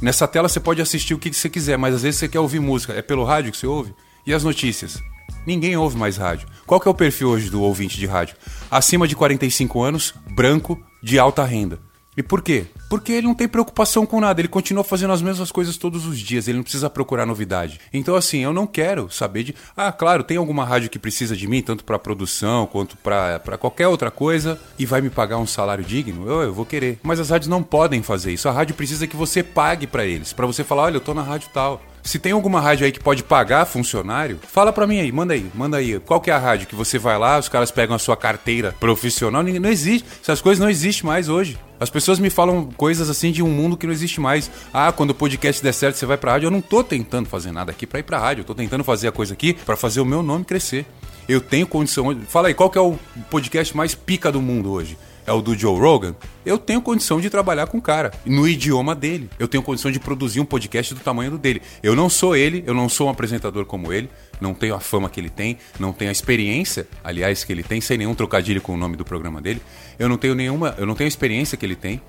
Nessa 0.00 0.28
tela 0.28 0.48
você 0.48 0.60
pode 0.60 0.80
assistir 0.80 1.14
o 1.14 1.18
que 1.18 1.32
você 1.32 1.48
quiser, 1.48 1.76
mas 1.76 1.94
às 1.94 2.02
vezes 2.02 2.20
você 2.20 2.28
quer 2.28 2.40
ouvir 2.40 2.60
música. 2.60 2.92
É 2.92 3.02
pelo 3.02 3.24
rádio 3.24 3.50
que 3.50 3.58
você 3.58 3.66
ouve? 3.66 3.94
E 4.24 4.32
as 4.32 4.44
notícias? 4.44 5.02
Ninguém 5.46 5.76
ouve 5.76 5.96
mais 5.96 6.16
rádio. 6.16 6.48
Qual 6.66 6.80
que 6.80 6.86
é 6.86 6.90
o 6.90 6.94
perfil 6.94 7.30
hoje 7.30 7.50
do 7.50 7.62
ouvinte 7.62 7.98
de 7.98 8.06
rádio? 8.06 8.36
Acima 8.70 9.08
de 9.08 9.16
45 9.16 9.82
anos, 9.82 10.14
branco, 10.30 10.78
de 11.02 11.18
alta 11.18 11.44
renda. 11.44 11.78
E 12.18 12.22
por 12.22 12.42
quê? 12.42 12.66
Porque 12.90 13.12
ele 13.12 13.28
não 13.28 13.34
tem 13.34 13.46
preocupação 13.46 14.04
com 14.04 14.20
nada, 14.20 14.40
ele 14.40 14.48
continua 14.48 14.82
fazendo 14.82 15.12
as 15.12 15.22
mesmas 15.22 15.52
coisas 15.52 15.76
todos 15.76 16.04
os 16.04 16.18
dias, 16.18 16.48
ele 16.48 16.56
não 16.56 16.64
precisa 16.64 16.90
procurar 16.90 17.24
novidade. 17.24 17.78
Então, 17.92 18.16
assim, 18.16 18.40
eu 18.40 18.52
não 18.52 18.66
quero 18.66 19.08
saber 19.08 19.44
de. 19.44 19.54
Ah, 19.76 19.92
claro, 19.92 20.24
tem 20.24 20.36
alguma 20.36 20.64
rádio 20.64 20.90
que 20.90 20.98
precisa 20.98 21.36
de 21.36 21.46
mim, 21.46 21.62
tanto 21.62 21.84
para 21.84 21.96
produção 21.96 22.66
quanto 22.66 22.96
para 22.96 23.56
qualquer 23.56 23.86
outra 23.86 24.10
coisa, 24.10 24.60
e 24.76 24.84
vai 24.84 25.00
me 25.00 25.10
pagar 25.10 25.38
um 25.38 25.46
salário 25.46 25.84
digno? 25.84 26.28
Eu, 26.28 26.42
eu 26.42 26.52
vou 26.52 26.66
querer. 26.66 26.98
Mas 27.04 27.20
as 27.20 27.30
rádios 27.30 27.48
não 27.48 27.62
podem 27.62 28.02
fazer 28.02 28.32
isso. 28.32 28.48
A 28.48 28.52
rádio 28.52 28.74
precisa 28.74 29.06
que 29.06 29.14
você 29.14 29.40
pague 29.40 29.86
para 29.86 30.04
eles, 30.04 30.32
para 30.32 30.44
você 30.44 30.64
falar: 30.64 30.82
olha, 30.82 30.96
eu 30.96 31.00
tô 31.00 31.14
na 31.14 31.22
rádio 31.22 31.50
tal. 31.54 31.80
Se 32.02 32.18
tem 32.18 32.32
alguma 32.32 32.60
rádio 32.60 32.86
aí 32.86 32.92
que 32.92 33.00
pode 33.00 33.22
pagar 33.22 33.66
funcionário, 33.66 34.38
fala 34.42 34.72
para 34.72 34.86
mim 34.86 35.00
aí, 35.00 35.12
manda 35.12 35.34
aí, 35.34 35.46
manda 35.54 35.76
aí. 35.76 35.98
Qual 36.00 36.20
que 36.20 36.30
é 36.30 36.34
a 36.34 36.38
rádio 36.38 36.66
que 36.66 36.74
você 36.74 36.98
vai 36.98 37.18
lá, 37.18 37.38
os 37.38 37.48
caras 37.48 37.70
pegam 37.70 37.94
a 37.94 37.98
sua 37.98 38.16
carteira 38.16 38.74
profissional? 38.80 39.42
Não 39.42 39.68
existe. 39.68 40.06
Essas 40.22 40.40
coisas 40.40 40.60
não 40.62 40.70
existem 40.70 41.06
mais 41.06 41.28
hoje. 41.28 41.58
As 41.80 41.90
pessoas 41.90 42.18
me 42.18 42.28
falam 42.28 42.70
coisas 42.76 43.08
assim 43.08 43.30
de 43.30 43.42
um 43.42 43.48
mundo 43.48 43.76
que 43.76 43.86
não 43.86 43.92
existe 43.92 44.20
mais. 44.20 44.50
Ah, 44.72 44.90
quando 44.90 45.10
o 45.10 45.14
podcast 45.14 45.62
der 45.62 45.72
certo, 45.72 45.96
você 45.96 46.06
vai 46.06 46.16
pra 46.16 46.32
rádio. 46.32 46.46
Eu 46.46 46.50
não 46.50 46.60
tô 46.60 46.82
tentando 46.82 47.28
fazer 47.28 47.52
nada 47.52 47.70
aqui 47.70 47.86
para 47.86 48.00
ir 48.00 48.02
pra 48.02 48.18
rádio. 48.18 48.40
Eu 48.42 48.46
tô 48.46 48.54
tentando 48.54 48.82
fazer 48.82 49.08
a 49.08 49.12
coisa 49.12 49.32
aqui 49.32 49.54
para 49.54 49.76
fazer 49.76 50.00
o 50.00 50.04
meu 50.04 50.22
nome 50.22 50.44
crescer. 50.44 50.86
Eu 51.28 51.40
tenho 51.40 51.66
condição. 51.66 52.18
Fala 52.26 52.48
aí, 52.48 52.54
qual 52.54 52.70
que 52.70 52.78
é 52.78 52.80
o 52.80 52.98
podcast 53.30 53.76
mais 53.76 53.94
pica 53.94 54.32
do 54.32 54.40
mundo 54.40 54.72
hoje? 54.72 54.96
é 55.28 55.32
o 55.32 55.42
do 55.42 55.56
Joe 55.56 55.78
Rogan, 55.78 56.16
eu 56.44 56.56
tenho 56.56 56.80
condição 56.80 57.20
de 57.20 57.28
trabalhar 57.28 57.66
com 57.66 57.76
o 57.76 57.82
cara, 57.82 58.10
no 58.24 58.48
idioma 58.48 58.94
dele. 58.94 59.28
Eu 59.38 59.46
tenho 59.46 59.62
condição 59.62 59.90
de 59.90 60.00
produzir 60.00 60.40
um 60.40 60.44
podcast 60.44 60.94
do 60.94 61.00
tamanho 61.00 61.32
do 61.32 61.38
dele. 61.38 61.60
Eu 61.82 61.94
não 61.94 62.08
sou 62.08 62.34
ele, 62.34 62.64
eu 62.66 62.72
não 62.72 62.88
sou 62.88 63.08
um 63.08 63.10
apresentador 63.10 63.66
como 63.66 63.92
ele, 63.92 64.08
não 64.40 64.54
tenho 64.54 64.74
a 64.74 64.80
fama 64.80 65.10
que 65.10 65.20
ele 65.20 65.28
tem, 65.28 65.58
não 65.78 65.92
tenho 65.92 66.10
a 66.10 66.12
experiência, 66.12 66.88
aliás, 67.04 67.44
que 67.44 67.52
ele 67.52 67.62
tem, 67.62 67.78
sem 67.78 67.98
nenhum 67.98 68.14
trocadilho 68.14 68.62
com 68.62 68.72
o 68.72 68.76
nome 68.78 68.96
do 68.96 69.04
programa 69.04 69.40
dele. 69.42 69.60
Eu 69.98 70.08
não 70.08 70.16
tenho 70.16 70.34
nenhuma, 70.34 70.74
eu 70.78 70.86
não 70.86 70.94
tenho 70.94 71.06
a 71.06 71.08
experiência 71.08 71.58
que 71.58 71.66
ele 71.66 71.76
tem, 71.76 72.00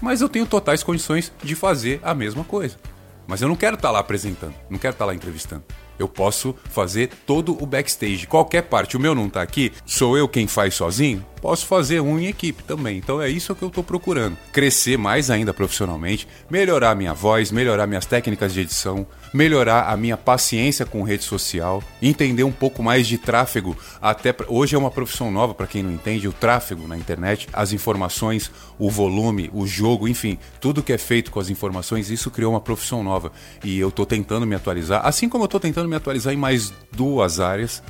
mas 0.00 0.22
eu 0.22 0.28
tenho 0.28 0.46
totais 0.46 0.82
condições 0.82 1.30
de 1.44 1.54
fazer 1.54 2.00
a 2.02 2.14
mesma 2.14 2.42
coisa. 2.42 2.78
Mas 3.26 3.42
eu 3.42 3.48
não 3.48 3.54
quero 3.54 3.76
estar 3.76 3.88
tá 3.88 3.92
lá 3.92 3.98
apresentando, 3.98 4.54
não 4.70 4.78
quero 4.78 4.94
estar 4.94 5.04
tá 5.04 5.08
lá 5.08 5.14
entrevistando. 5.14 5.62
Eu 6.00 6.08
posso 6.08 6.54
fazer 6.70 7.10
todo 7.26 7.62
o 7.62 7.66
backstage, 7.66 8.26
qualquer 8.26 8.62
parte. 8.62 8.96
O 8.96 9.00
meu 9.00 9.14
não 9.14 9.26
está 9.26 9.42
aqui, 9.42 9.70
sou 9.84 10.16
eu 10.16 10.26
quem 10.26 10.46
faz 10.46 10.74
sozinho? 10.74 11.24
Posso 11.40 11.66
fazer 11.66 12.00
um 12.00 12.18
em 12.18 12.26
equipe 12.26 12.62
também. 12.62 12.98
Então 12.98 13.20
é 13.20 13.28
isso 13.28 13.54
que 13.54 13.62
eu 13.62 13.68
estou 13.68 13.82
procurando. 13.82 14.36
Crescer 14.52 14.98
mais 14.98 15.30
ainda 15.30 15.54
profissionalmente, 15.54 16.28
melhorar 16.50 16.94
minha 16.94 17.14
voz, 17.14 17.50
melhorar 17.50 17.86
minhas 17.86 18.06
técnicas 18.06 18.52
de 18.52 18.60
edição, 18.60 19.06
melhorar 19.32 19.88
a 19.88 19.96
minha 19.96 20.16
paciência 20.16 20.84
com 20.84 21.02
rede 21.02 21.24
social, 21.24 21.82
entender 22.02 22.44
um 22.44 22.52
pouco 22.52 22.82
mais 22.82 23.06
de 23.06 23.16
tráfego. 23.16 23.76
Até 24.00 24.34
hoje 24.48 24.74
é 24.74 24.78
uma 24.78 24.90
profissão 24.90 25.30
nova 25.30 25.54
para 25.54 25.66
quem 25.66 25.82
não 25.82 25.92
entende 25.92 26.28
o 26.28 26.32
tráfego 26.32 26.86
na 26.86 26.96
internet, 26.96 27.48
as 27.52 27.72
informações, 27.72 28.50
o 28.78 28.90
volume, 28.90 29.50
o 29.52 29.66
jogo, 29.66 30.08
enfim, 30.08 30.38
tudo 30.60 30.82
que 30.82 30.92
é 30.92 30.98
feito 30.98 31.30
com 31.30 31.40
as 31.40 31.48
informações, 31.48 32.10
isso 32.10 32.30
criou 32.30 32.52
uma 32.52 32.60
profissão 32.60 33.02
nova 33.02 33.32
e 33.64 33.78
eu 33.78 33.88
estou 33.88 34.04
tentando 34.04 34.46
me 34.46 34.54
atualizar, 34.54 35.06
assim 35.06 35.28
como 35.28 35.44
eu 35.44 35.46
estou 35.46 35.60
tentando 35.60 35.88
me 35.88 35.96
atualizar 35.96 36.32
em 36.32 36.36
mais 36.36 36.72
duas 36.92 37.40
áreas 37.40 37.82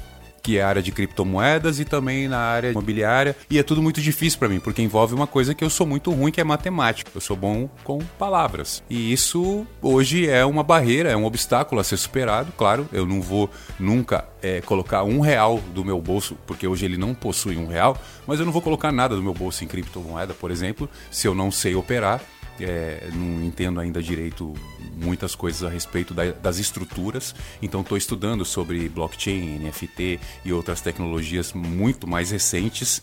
que 0.43 0.59
é 0.59 0.63
a 0.63 0.69
área 0.69 0.83
de 0.83 0.93
criptomoedas 0.93 1.81
e 1.81 1.85
também 1.85 2.29
na 2.29 2.39
área 2.39 2.71
imobiliária. 2.71 3.37
E 3.49 3.59
é 3.59 3.63
tudo 3.63 3.83
muito 3.83 4.01
difícil 4.01 4.39
para 4.39 4.49
mim, 4.49 4.61
porque 4.61 4.83
envolve 4.83 5.15
uma 5.15 5.27
coisa 5.27 5.55
que 5.55 5.65
eu 5.65 5.71
sou 5.71 5.87
muito 5.87 6.11
ruim, 6.11 6.31
que 6.31 6.41
é 6.41 6.45
matemática. 6.45 7.11
Eu 7.15 7.21
sou 7.21 7.37
bom 7.37 7.69
com 7.85 7.99
palavras. 8.19 8.83
E 8.89 9.13
isso 9.13 9.67
hoje 9.83 10.29
é 10.29 10.45
uma 10.45 10.63
barreira, 10.63 11.11
é 11.11 11.17
um 11.17 11.25
obstáculo 11.25 11.81
a 11.81 11.85
ser 11.85 11.97
superado. 11.97 12.53
Claro, 12.57 12.89
eu 12.93 13.07
não 13.07 13.21
vou 13.21 13.51
nunca 13.79 14.25
é, 14.43 14.61
colocar 14.61 15.05
um 15.05 15.21
real 15.21 15.59
do 15.75 15.85
meu 15.85 16.01
bolso, 16.01 16.37
porque 16.47 16.67
hoje 16.67 16.85
ele 16.85 16.97
não 16.97 17.15
possui 17.15 17.57
um 17.57 17.67
real, 17.67 17.97
mas 18.27 18.39
eu 18.39 18.47
não 18.47 18.53
vou 18.53 18.63
colocar 18.63 18.93
nada 18.93 19.15
do 19.15 19.23
meu 19.23 19.35
bolso 19.35 19.65
em 19.65 19.67
criptomoeda, 19.67 20.35
por 20.35 20.51
exemplo, 20.51 20.89
se 21.11 21.27
eu 21.27 21.35
não 21.35 21.51
sei 21.51 21.75
operar 21.75 22.21
é, 22.61 23.09
não 23.13 23.45
entendo 23.45 23.81
ainda 23.81 24.03
direito 24.03 24.55
muitas 24.97 25.35
coisas 25.35 25.63
a 25.63 25.69
respeito 25.69 26.13
da, 26.15 26.31
das 26.33 26.59
estruturas, 26.59 27.35
então 27.61 27.81
estou 27.81 27.97
estudando 27.97 28.45
sobre 28.45 28.89
blockchain, 28.89 29.59
NFT 29.59 30.21
e 30.45 30.53
outras 30.53 30.81
tecnologias 30.81 31.53
muito 31.53 32.07
mais 32.07 32.31
recentes. 32.31 33.03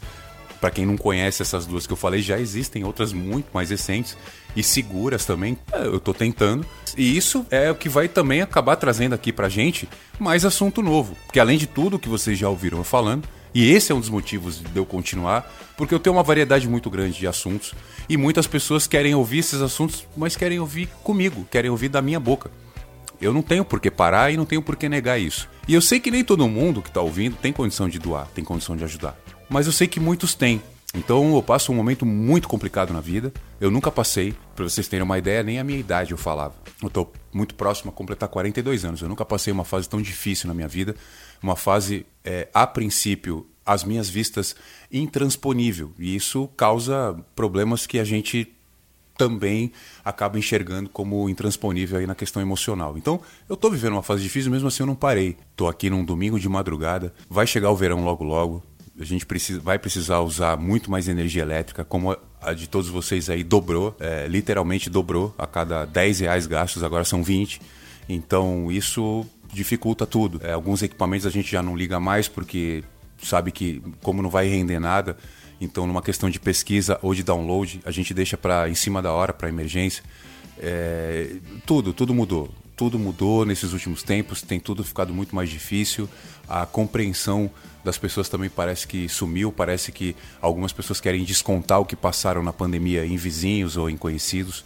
Para 0.59 0.71
quem 0.71 0.87
não 0.87 0.97
conhece 0.97 1.43
essas 1.43 1.67
duas 1.67 1.85
que 1.85 1.93
eu 1.93 1.97
falei, 1.97 2.19
já 2.19 2.39
existem 2.39 2.83
outras 2.83 3.13
muito 3.13 3.49
mais 3.53 3.69
recentes 3.69 4.17
e 4.55 4.63
seguras 4.63 5.23
também. 5.23 5.55
É, 5.71 5.85
eu 5.85 5.97
estou 5.97 6.15
tentando. 6.15 6.65
E 6.97 7.15
isso 7.15 7.45
é 7.51 7.69
o 7.69 7.75
que 7.75 7.87
vai 7.87 8.07
também 8.07 8.41
acabar 8.41 8.75
trazendo 8.75 9.13
aqui 9.13 9.31
para 9.31 9.47
gente 9.49 9.87
mais 10.19 10.45
assunto 10.45 10.81
novo. 10.81 11.15
Porque 11.25 11.39
além 11.39 11.59
de 11.59 11.67
tudo 11.67 11.99
que 11.99 12.09
vocês 12.09 12.37
já 12.39 12.49
ouviram 12.49 12.83
falando, 12.83 13.27
e 13.59 13.71
esse 13.71 13.91
é 13.91 13.95
um 13.95 13.99
dos 13.99 14.09
motivos 14.09 14.59
de 14.59 14.77
eu 14.77 14.85
continuar, 14.85 15.51
porque 15.75 15.91
eu 15.91 15.99
tenho 15.99 16.15
uma 16.15 16.21
variedade 16.21 16.67
muito 16.67 16.91
grande 16.91 17.17
de 17.17 17.25
assuntos 17.25 17.73
e 18.07 18.15
muitas 18.15 18.45
pessoas 18.45 18.85
querem 18.85 19.15
ouvir 19.15 19.39
esses 19.39 19.63
assuntos, 19.63 20.05
mas 20.15 20.35
querem 20.35 20.59
ouvir 20.59 20.87
comigo, 21.01 21.43
querem 21.49 21.71
ouvir 21.71 21.89
da 21.89 21.99
minha 21.99 22.19
boca. 22.19 22.51
Eu 23.19 23.33
não 23.33 23.41
tenho 23.41 23.65
por 23.65 23.79
que 23.79 23.89
parar 23.89 24.31
e 24.31 24.37
não 24.37 24.45
tenho 24.45 24.61
por 24.61 24.75
que 24.75 24.87
negar 24.87 25.19
isso. 25.19 25.49
E 25.67 25.73
eu 25.73 25.81
sei 25.81 25.99
que 25.99 26.11
nem 26.11 26.23
todo 26.23 26.47
mundo 26.47 26.83
que 26.83 26.89
está 26.89 27.01
ouvindo 27.01 27.35
tem 27.35 27.51
condição 27.51 27.89
de 27.89 27.97
doar, 27.97 28.27
tem 28.27 28.43
condição 28.43 28.77
de 28.77 28.83
ajudar. 28.83 29.17
Mas 29.49 29.65
eu 29.65 29.73
sei 29.73 29.87
que 29.87 29.99
muitos 29.99 30.35
têm. 30.35 30.61
Então 30.96 31.36
eu 31.36 31.44
passo 31.44 31.72
um 31.72 31.75
momento 31.75 32.06
muito 32.06 32.48
complicado 32.48 32.94
na 32.94 33.01
vida. 33.01 33.32
Eu 33.60 33.70
nunca 33.70 33.91
passei, 33.91 34.34
para 34.56 34.63
vocês 34.63 34.88
terem 34.88 35.03
uma 35.03 35.17
ideia, 35.17 35.44
nem 35.44 35.60
a 35.60 35.63
minha 35.63 35.77
idade 35.77 36.12
eu 36.12 36.17
falava. 36.17 36.56
Eu 36.82 36.88
estou 36.88 37.12
muito 37.34 37.56
próximo 37.56 37.91
a 37.91 37.94
completar 37.94 38.29
42 38.29 38.86
anos. 38.86 39.01
Eu 39.01 39.10
nunca 39.10 39.25
passei 39.25 39.51
uma 39.51 39.65
fase 39.65 39.88
tão 39.88 40.01
difícil 40.01 40.48
na 40.48 40.53
minha 40.53 40.67
vida 40.67 40.96
uma 41.41 41.56
fase, 41.56 42.06
é, 42.24 42.48
a 42.53 42.65
princípio, 42.65 43.48
às 43.65 43.84
minhas 43.84 44.10
vistas, 44.10 44.56
intransponível. 44.91 45.91
E 46.00 46.15
isso 46.15 46.48
causa 46.56 47.17
problemas 47.36 47.86
que 47.86 48.00
a 48.00 48.03
gente 48.03 48.53
também 49.17 49.72
acaba 50.06 50.38
enxergando 50.38 50.89
como 50.89 51.27
intransponível 51.27 51.98
aí 52.00 52.06
na 52.06 52.15
questão 52.15 52.41
emocional. 52.41 52.98
Então, 52.98 53.20
eu 53.50 53.56
estou 53.56 53.72
vivendo 53.72 53.94
uma 53.94 54.03
fase 54.03 54.22
difícil, 54.22 54.51
mesmo 54.51 54.67
assim 54.67 54.84
eu 54.84 54.88
não 54.88 54.96
parei. 54.96 55.38
Estou 55.51 55.67
aqui 55.67 55.89
num 55.89 56.06
domingo 56.06 56.39
de 56.39 56.48
madrugada, 56.48 57.13
vai 57.29 57.48
chegar 57.48 57.72
o 57.72 57.75
verão 57.75 58.03
logo 58.03 58.24
logo. 58.24 58.63
A 58.99 59.03
gente 59.03 59.25
precisa, 59.25 59.59
vai 59.59 59.77
precisar 59.77 60.19
usar 60.21 60.57
muito 60.57 60.89
mais 60.89 61.07
energia 61.07 61.43
elétrica, 61.43 61.85
como 61.85 62.17
a 62.41 62.53
de 62.53 62.67
todos 62.67 62.89
vocês 62.89 63.29
aí 63.29 63.43
dobrou, 63.43 63.95
é, 63.99 64.27
literalmente 64.27 64.89
dobrou. 64.89 65.35
A 65.37 65.45
cada 65.45 65.85
10 65.85 66.21
reais 66.21 66.47
gastos, 66.47 66.83
agora 66.83 67.03
são 67.03 67.23
20. 67.23 67.61
Então, 68.09 68.71
isso 68.71 69.25
dificulta 69.53 70.05
tudo. 70.05 70.39
É, 70.43 70.53
alguns 70.53 70.81
equipamentos 70.81 71.25
a 71.25 71.29
gente 71.29 71.51
já 71.51 71.61
não 71.61 71.75
liga 71.75 71.99
mais 71.99 72.27
porque 72.27 72.83
sabe 73.21 73.51
que 73.51 73.81
como 74.01 74.21
não 74.21 74.29
vai 74.29 74.47
render 74.47 74.79
nada, 74.79 75.17
então 75.59 75.87
numa 75.87 76.01
questão 76.01 76.29
de 76.29 76.39
pesquisa 76.39 76.99
ou 77.01 77.13
de 77.13 77.23
download 77.23 77.81
a 77.83 77.91
gente 77.91 78.13
deixa 78.13 78.37
para 78.37 78.69
em 78.69 78.75
cima 78.75 79.01
da 79.01 79.11
hora 79.11 79.33
para 79.33 79.49
emergência. 79.49 80.03
É, 80.59 81.35
tudo, 81.65 81.93
tudo 81.93 82.13
mudou. 82.13 82.49
Tudo 82.77 82.98
mudou 82.98 83.43
nesses 83.43 83.74
últimos 83.74 84.03
tempos, 84.03 84.41
tem 84.41 84.60
tudo 84.60 84.84
ficado 84.84 85.13
muito 85.13 85.36
mais 85.36 85.50
difícil. 85.50 86.07
A 86.48 86.65
compreensão 86.65 87.51
das 87.84 87.98
pessoas 87.98 88.29
também 88.29 88.50
parece 88.50 88.88
que 88.88 89.10
sumiu, 89.10 89.51
parece 89.51 89.91
que 89.91 90.15
algumas 90.39 90.72
pessoas 90.72 91.01
querem 91.01 91.24
descontar 91.25 91.81
o 91.81 91.86
que 91.86 91.96
passaram 91.96 92.43
na 92.43 92.53
pandemia 92.53 93.05
em 93.05 93.17
vizinhos 93.17 93.75
ou 93.77 93.89
em 93.89 93.98
conhecidos. 93.98 94.63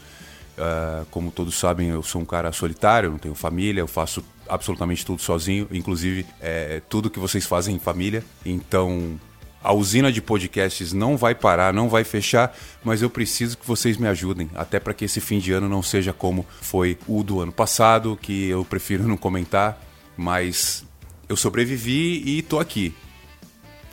Uh, 0.57 1.05
como 1.09 1.31
todos 1.31 1.57
sabem, 1.57 1.87
eu 1.87 2.03
sou 2.03 2.21
um 2.21 2.25
cara 2.25 2.51
solitário, 2.51 3.09
não 3.09 3.17
tenho 3.17 3.33
família, 3.33 3.79
eu 3.79 3.87
faço 3.87 4.21
absolutamente 4.47 5.05
tudo 5.05 5.21
sozinho, 5.21 5.65
inclusive 5.71 6.25
é, 6.41 6.81
tudo 6.89 7.09
que 7.09 7.17
vocês 7.17 7.45
fazem 7.45 7.77
em 7.77 7.79
família. 7.79 8.23
Então, 8.45 9.17
a 9.63 9.73
usina 9.73 10.11
de 10.11 10.21
podcasts 10.21 10.93
não 10.93 11.15
vai 11.15 11.35
parar, 11.35 11.73
não 11.73 11.87
vai 11.87 12.03
fechar, 12.03 12.55
mas 12.83 13.01
eu 13.01 13.09
preciso 13.09 13.57
que 13.57 13.67
vocês 13.67 13.97
me 13.97 14.07
ajudem, 14.07 14.49
até 14.55 14.79
para 14.79 14.93
que 14.93 15.05
esse 15.05 15.21
fim 15.21 15.39
de 15.39 15.51
ano 15.51 15.69
não 15.69 15.83
seja 15.83 16.11
como 16.13 16.45
foi 16.61 16.97
o 17.07 17.23
do 17.23 17.39
ano 17.39 17.51
passado, 17.51 18.17
que 18.21 18.49
eu 18.49 18.65
prefiro 18.65 19.07
não 19.07 19.17
comentar, 19.17 19.81
mas 20.17 20.83
eu 21.29 21.35
sobrevivi 21.35 22.23
e 22.25 22.41
tô 22.41 22.59
aqui. 22.59 22.93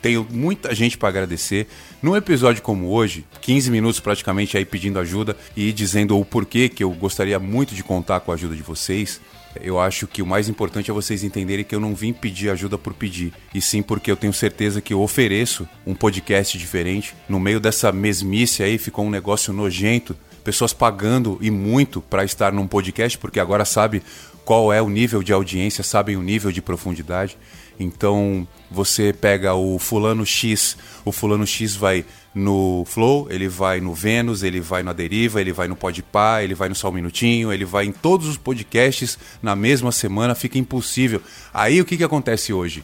Tenho 0.01 0.25
muita 0.29 0.73
gente 0.73 0.97
para 0.97 1.09
agradecer. 1.09 1.67
Num 2.01 2.15
episódio 2.15 2.61
como 2.61 2.87
hoje, 2.89 3.25
15 3.41 3.69
minutos 3.69 3.99
praticamente 3.99 4.57
aí 4.57 4.63
pedindo 4.63 4.97
ajuda 4.97 5.35
e 5.55 5.73
dizendo 5.73 6.17
o 6.17 6.23
porquê 6.23 6.69
que 6.69 6.83
eu 6.83 6.91
gostaria 6.91 7.37
muito 7.37 7.75
de 7.75 7.83
contar 7.83 8.21
com 8.21 8.31
a 8.31 8.35
ajuda 8.35 8.55
de 8.55 8.63
vocês. 8.63 9.19
Eu 9.61 9.79
acho 9.79 10.07
que 10.07 10.21
o 10.21 10.25
mais 10.25 10.47
importante 10.47 10.89
é 10.89 10.93
vocês 10.93 11.23
entenderem 11.23 11.65
que 11.65 11.75
eu 11.75 11.79
não 11.79 11.93
vim 11.93 12.13
pedir 12.13 12.49
ajuda 12.49 12.77
por 12.77 12.93
pedir, 12.93 13.33
e 13.53 13.61
sim 13.61 13.81
porque 13.81 14.09
eu 14.09 14.15
tenho 14.15 14.33
certeza 14.33 14.81
que 14.81 14.93
eu 14.93 15.01
ofereço 15.01 15.67
um 15.85 15.93
podcast 15.93 16.57
diferente. 16.57 17.15
No 17.27 17.39
meio 17.39 17.59
dessa 17.59 17.91
mesmice 17.91 18.63
aí 18.63 18.77
ficou 18.77 19.05
um 19.05 19.09
negócio 19.09 19.51
nojento, 19.53 20.15
pessoas 20.43 20.73
pagando 20.73 21.37
e 21.41 21.51
muito 21.51 22.01
para 22.01 22.23
estar 22.23 22.51
num 22.53 22.67
podcast, 22.67 23.17
porque 23.17 23.39
agora 23.39 23.65
sabe 23.65 24.01
qual 24.45 24.73
é 24.73 24.81
o 24.81 24.89
nível 24.89 25.21
de 25.21 25.31
audiência, 25.31 25.83
sabem 25.83 26.15
o 26.15 26.23
nível 26.23 26.51
de 26.51 26.61
profundidade. 26.61 27.37
Então 27.79 28.47
você 28.69 29.13
pega 29.13 29.53
o 29.53 29.77
fulano 29.77 30.25
X, 30.25 30.75
o 31.05 31.11
fulano 31.11 31.45
X 31.45 31.75
vai 31.75 32.03
no 32.33 32.83
Flow, 32.85 33.27
ele 33.29 33.47
vai 33.47 33.79
no 33.81 33.93
Vênus, 33.93 34.43
ele 34.43 34.59
vai 34.59 34.83
na 34.83 34.93
Deriva, 34.93 35.41
ele 35.41 35.51
vai 35.51 35.67
no 35.67 35.75
Podpah, 35.75 36.43
ele 36.43 36.53
vai 36.53 36.69
no 36.69 36.75
Só 36.75 36.89
um 36.89 36.93
Minutinho, 36.93 37.51
ele 37.51 37.65
vai 37.65 37.85
em 37.85 37.91
todos 37.91 38.27
os 38.27 38.37
podcasts 38.37 39.17
na 39.41 39.55
mesma 39.55 39.91
semana, 39.91 40.35
fica 40.35 40.57
impossível. 40.57 41.21
Aí 41.53 41.81
o 41.81 41.85
que, 41.85 41.97
que 41.97 42.03
acontece 42.03 42.53
hoje? 42.53 42.83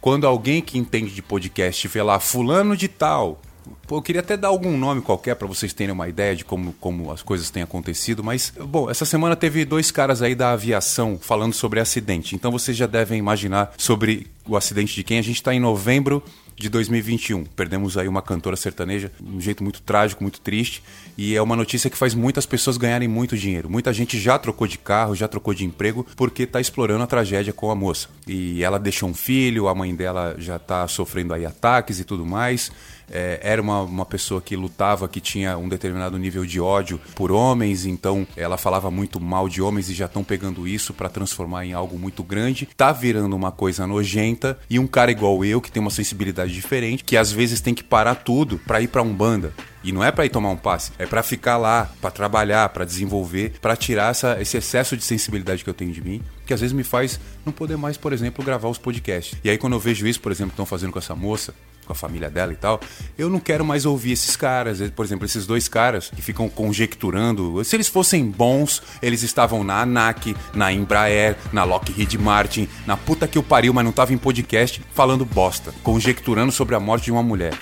Quando 0.00 0.26
alguém 0.26 0.62
que 0.62 0.78
entende 0.78 1.14
de 1.14 1.22
podcast 1.22 1.88
vê 1.88 2.02
lá 2.02 2.18
fulano 2.20 2.76
de 2.76 2.88
tal, 2.88 3.40
Pô, 3.86 3.98
eu 3.98 4.02
queria 4.02 4.20
até 4.20 4.36
dar 4.36 4.48
algum 4.48 4.76
nome 4.76 5.00
qualquer 5.00 5.36
para 5.36 5.46
vocês 5.46 5.72
terem 5.72 5.92
uma 5.92 6.08
ideia 6.08 6.34
de 6.34 6.44
como, 6.44 6.72
como 6.80 7.12
as 7.12 7.22
coisas 7.22 7.50
têm 7.50 7.62
acontecido, 7.62 8.22
mas, 8.22 8.52
bom, 8.58 8.90
essa 8.90 9.04
semana 9.04 9.36
teve 9.36 9.64
dois 9.64 9.90
caras 9.90 10.22
aí 10.22 10.34
da 10.34 10.52
aviação 10.52 11.18
falando 11.20 11.52
sobre 11.52 11.80
acidente. 11.80 12.34
Então 12.34 12.50
vocês 12.50 12.76
já 12.76 12.86
devem 12.86 13.18
imaginar 13.18 13.72
sobre 13.76 14.26
o 14.46 14.56
acidente 14.56 14.94
de 14.94 15.04
quem. 15.04 15.18
A 15.18 15.22
gente 15.22 15.36
está 15.36 15.54
em 15.54 15.60
novembro 15.60 16.22
de 16.56 16.68
2021. 16.68 17.44
Perdemos 17.44 17.98
aí 17.98 18.08
uma 18.08 18.22
cantora 18.22 18.56
sertaneja, 18.56 19.12
um 19.22 19.40
jeito 19.40 19.62
muito 19.62 19.82
trágico, 19.82 20.22
muito 20.22 20.40
triste, 20.40 20.82
e 21.16 21.36
é 21.36 21.42
uma 21.42 21.54
notícia 21.54 21.90
que 21.90 21.96
faz 21.96 22.14
muitas 22.14 22.46
pessoas 22.46 22.76
ganharem 22.76 23.06
muito 23.06 23.36
dinheiro. 23.36 23.68
Muita 23.68 23.92
gente 23.92 24.18
já 24.18 24.38
trocou 24.38 24.66
de 24.66 24.78
carro, 24.78 25.14
já 25.14 25.28
trocou 25.28 25.52
de 25.52 25.64
emprego, 25.64 26.06
porque 26.16 26.44
está 26.44 26.60
explorando 26.60 27.04
a 27.04 27.06
tragédia 27.06 27.52
com 27.52 27.70
a 27.70 27.74
moça. 27.74 28.08
E 28.26 28.64
ela 28.64 28.78
deixou 28.78 29.08
um 29.08 29.14
filho, 29.14 29.68
a 29.68 29.74
mãe 29.74 29.94
dela 29.94 30.34
já 30.38 30.56
está 30.56 30.88
sofrendo 30.88 31.34
aí 31.34 31.44
ataques 31.44 32.00
e 32.00 32.04
tudo 32.04 32.24
mais 32.24 32.72
é, 33.10 33.40
era 33.42 33.60
uma, 33.60 33.82
uma 33.82 34.06
pessoa 34.06 34.40
que 34.40 34.56
lutava, 34.56 35.08
que 35.08 35.20
tinha 35.20 35.56
um 35.56 35.68
determinado 35.68 36.18
nível 36.18 36.44
de 36.44 36.60
ódio 36.60 37.00
por 37.14 37.32
homens, 37.32 37.86
então 37.86 38.26
ela 38.36 38.56
falava 38.56 38.90
muito 38.90 39.20
mal 39.20 39.48
de 39.48 39.62
homens 39.62 39.88
e 39.88 39.94
já 39.94 40.06
estão 40.06 40.24
pegando 40.24 40.66
isso 40.66 40.92
para 40.92 41.08
transformar 41.08 41.64
em 41.64 41.72
algo 41.72 41.98
muito 41.98 42.22
grande. 42.22 42.68
Tá 42.76 42.92
virando 42.92 43.34
uma 43.36 43.52
coisa 43.52 43.86
nojenta 43.86 44.58
e 44.68 44.78
um 44.78 44.86
cara 44.86 45.10
igual 45.10 45.44
eu, 45.44 45.60
que 45.60 45.70
tem 45.70 45.80
uma 45.80 45.90
sensibilidade 45.90 46.52
diferente, 46.52 47.04
que 47.04 47.16
às 47.16 47.30
vezes 47.30 47.60
tem 47.60 47.74
que 47.74 47.84
parar 47.84 48.16
tudo 48.16 48.58
para 48.66 48.80
ir 48.80 48.88
para 48.88 49.02
um 49.02 49.12
banda. 49.12 49.52
E 49.84 49.92
não 49.92 50.02
é 50.02 50.10
para 50.10 50.26
ir 50.26 50.30
tomar 50.30 50.50
um 50.50 50.56
passe, 50.56 50.90
é 50.98 51.06
para 51.06 51.22
ficar 51.22 51.56
lá, 51.56 51.88
para 52.00 52.10
trabalhar, 52.10 52.68
para 52.70 52.84
desenvolver, 52.84 53.52
para 53.60 53.76
tirar 53.76 54.10
essa, 54.10 54.36
esse 54.40 54.56
excesso 54.56 54.96
de 54.96 55.04
sensibilidade 55.04 55.62
que 55.62 55.70
eu 55.70 55.74
tenho 55.74 55.92
de 55.92 56.02
mim, 56.02 56.20
que 56.44 56.52
às 56.52 56.60
vezes 56.60 56.72
me 56.72 56.82
faz 56.82 57.20
não 57.44 57.52
poder 57.52 57.76
mais, 57.76 57.96
por 57.96 58.12
exemplo, 58.12 58.44
gravar 58.44 58.68
os 58.68 58.78
podcasts. 58.78 59.38
E 59.44 59.48
aí 59.48 59.56
quando 59.56 59.74
eu 59.74 59.78
vejo 59.78 60.04
isso, 60.04 60.20
por 60.20 60.32
exemplo, 60.32 60.50
que 60.50 60.54
estão 60.54 60.66
fazendo 60.66 60.90
com 60.90 60.98
essa 60.98 61.14
moça, 61.14 61.54
com 61.86 61.92
a 61.92 61.96
família 61.96 62.28
dela 62.28 62.52
e 62.52 62.56
tal, 62.56 62.80
eu 63.16 63.30
não 63.30 63.40
quero 63.40 63.64
mais 63.64 63.86
ouvir 63.86 64.12
esses 64.12 64.36
caras. 64.36 64.78
Por 64.90 65.04
exemplo, 65.04 65.24
esses 65.24 65.46
dois 65.46 65.68
caras 65.68 66.10
que 66.14 66.20
ficam 66.20 66.48
conjecturando. 66.48 67.64
Se 67.64 67.76
eles 67.76 67.88
fossem 67.88 68.28
bons, 68.28 68.82
eles 69.00 69.22
estavam 69.22 69.64
na 69.64 69.80
ANAC, 69.80 70.36
na 70.54 70.72
Embraer, 70.72 71.36
na 71.52 71.64
Lockheed 71.64 72.18
Martin, 72.18 72.68
na 72.86 72.96
puta 72.96 73.28
que 73.28 73.38
o 73.38 73.42
pariu, 73.42 73.72
mas 73.72 73.84
não 73.84 73.92
tava 73.92 74.12
em 74.12 74.18
podcast 74.18 74.82
falando 74.92 75.24
bosta, 75.24 75.72
conjecturando 75.82 76.52
sobre 76.52 76.74
a 76.74 76.80
morte 76.80 77.04
de 77.04 77.12
uma 77.12 77.22
mulher. 77.22 77.54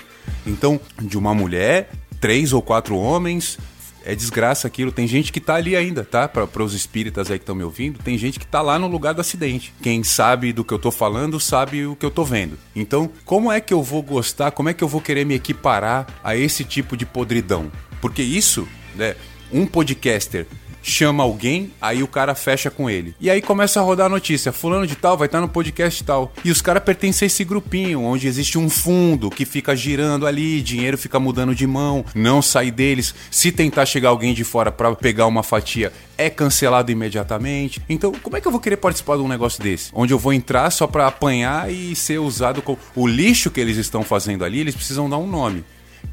Então, 0.45 0.79
de 1.01 1.17
uma 1.17 1.33
mulher, 1.33 1.91
três 2.19 2.53
ou 2.53 2.61
quatro 2.61 2.97
homens, 2.97 3.57
é 4.05 4.15
desgraça 4.15 4.67
aquilo. 4.67 4.91
Tem 4.91 5.07
gente 5.07 5.33
que 5.33 5.41
tá 5.41 5.55
ali 5.55 5.75
ainda, 5.75 6.03
tá? 6.03 6.27
Para 6.27 6.63
os 6.63 6.73
espíritas 6.73 7.29
aí 7.29 7.39
que 7.39 7.43
estão 7.43 7.55
me 7.55 7.63
ouvindo, 7.63 7.99
tem 7.99 8.17
gente 8.17 8.39
que 8.39 8.45
tá 8.45 8.61
lá 8.61 8.77
no 8.77 8.87
lugar 8.87 9.13
do 9.13 9.21
acidente. 9.21 9.73
Quem 9.81 10.03
sabe 10.03 10.53
do 10.53 10.63
que 10.63 10.73
eu 10.73 10.79
tô 10.79 10.91
falando, 10.91 11.39
sabe 11.39 11.85
o 11.85 11.95
que 11.95 12.05
eu 12.05 12.11
tô 12.11 12.23
vendo. 12.23 12.57
Então, 12.75 13.09
como 13.25 13.51
é 13.51 13.59
que 13.59 13.73
eu 13.73 13.81
vou 13.81 14.03
gostar, 14.03 14.51
como 14.51 14.69
é 14.69 14.73
que 14.73 14.83
eu 14.83 14.87
vou 14.87 15.01
querer 15.01 15.25
me 15.25 15.33
equiparar 15.33 16.07
a 16.23 16.35
esse 16.35 16.63
tipo 16.63 16.95
de 16.95 17.05
podridão? 17.05 17.71
Porque 17.99 18.21
isso, 18.21 18.67
né? 18.95 19.15
Um 19.51 19.65
podcaster 19.65 20.47
chama 20.91 21.23
alguém, 21.23 21.71
aí 21.81 22.03
o 22.03 22.07
cara 22.07 22.35
fecha 22.35 22.69
com 22.69 22.89
ele. 22.89 23.15
E 23.19 23.29
aí 23.29 23.41
começa 23.41 23.79
a 23.79 23.83
rodar 23.83 24.05
a 24.05 24.09
notícia: 24.09 24.51
Fulano 24.51 24.85
de 24.85 24.95
Tal 24.95 25.17
vai 25.17 25.25
estar 25.25 25.41
no 25.41 25.49
podcast 25.49 26.03
tal. 26.03 26.31
E 26.43 26.51
os 26.51 26.61
caras 26.61 26.83
pertencem 26.83 27.25
a 27.25 27.27
esse 27.27 27.43
grupinho, 27.43 28.03
onde 28.03 28.27
existe 28.27 28.57
um 28.57 28.69
fundo 28.69 29.29
que 29.29 29.45
fica 29.45 29.75
girando 29.75 30.27
ali, 30.27 30.61
dinheiro 30.61 30.97
fica 30.97 31.19
mudando 31.19 31.55
de 31.55 31.65
mão, 31.65 32.05
não 32.13 32.41
sai 32.41 32.71
deles. 32.71 33.15
Se 33.31 33.51
tentar 33.51 33.85
chegar 33.85 34.09
alguém 34.09 34.33
de 34.33 34.43
fora 34.43 34.71
para 34.71 34.95
pegar 34.95 35.25
uma 35.25 35.43
fatia, 35.43 35.91
é 36.17 36.29
cancelado 36.29 36.91
imediatamente. 36.91 37.81
Então, 37.89 38.11
como 38.11 38.37
é 38.37 38.41
que 38.41 38.47
eu 38.47 38.51
vou 38.51 38.61
querer 38.61 38.77
participar 38.77 39.17
de 39.17 39.23
um 39.23 39.27
negócio 39.27 39.61
desse? 39.61 39.89
Onde 39.93 40.13
eu 40.13 40.19
vou 40.19 40.33
entrar 40.33 40.69
só 40.69 40.85
para 40.85 41.07
apanhar 41.07 41.71
e 41.71 41.95
ser 41.95 42.19
usado 42.19 42.61
como. 42.61 42.77
O 42.95 43.07
lixo 43.07 43.49
que 43.49 43.59
eles 43.59 43.77
estão 43.77 44.03
fazendo 44.03 44.45
ali, 44.45 44.59
eles 44.59 44.75
precisam 44.75 45.09
dar 45.09 45.17
um 45.17 45.27
nome. 45.27 45.63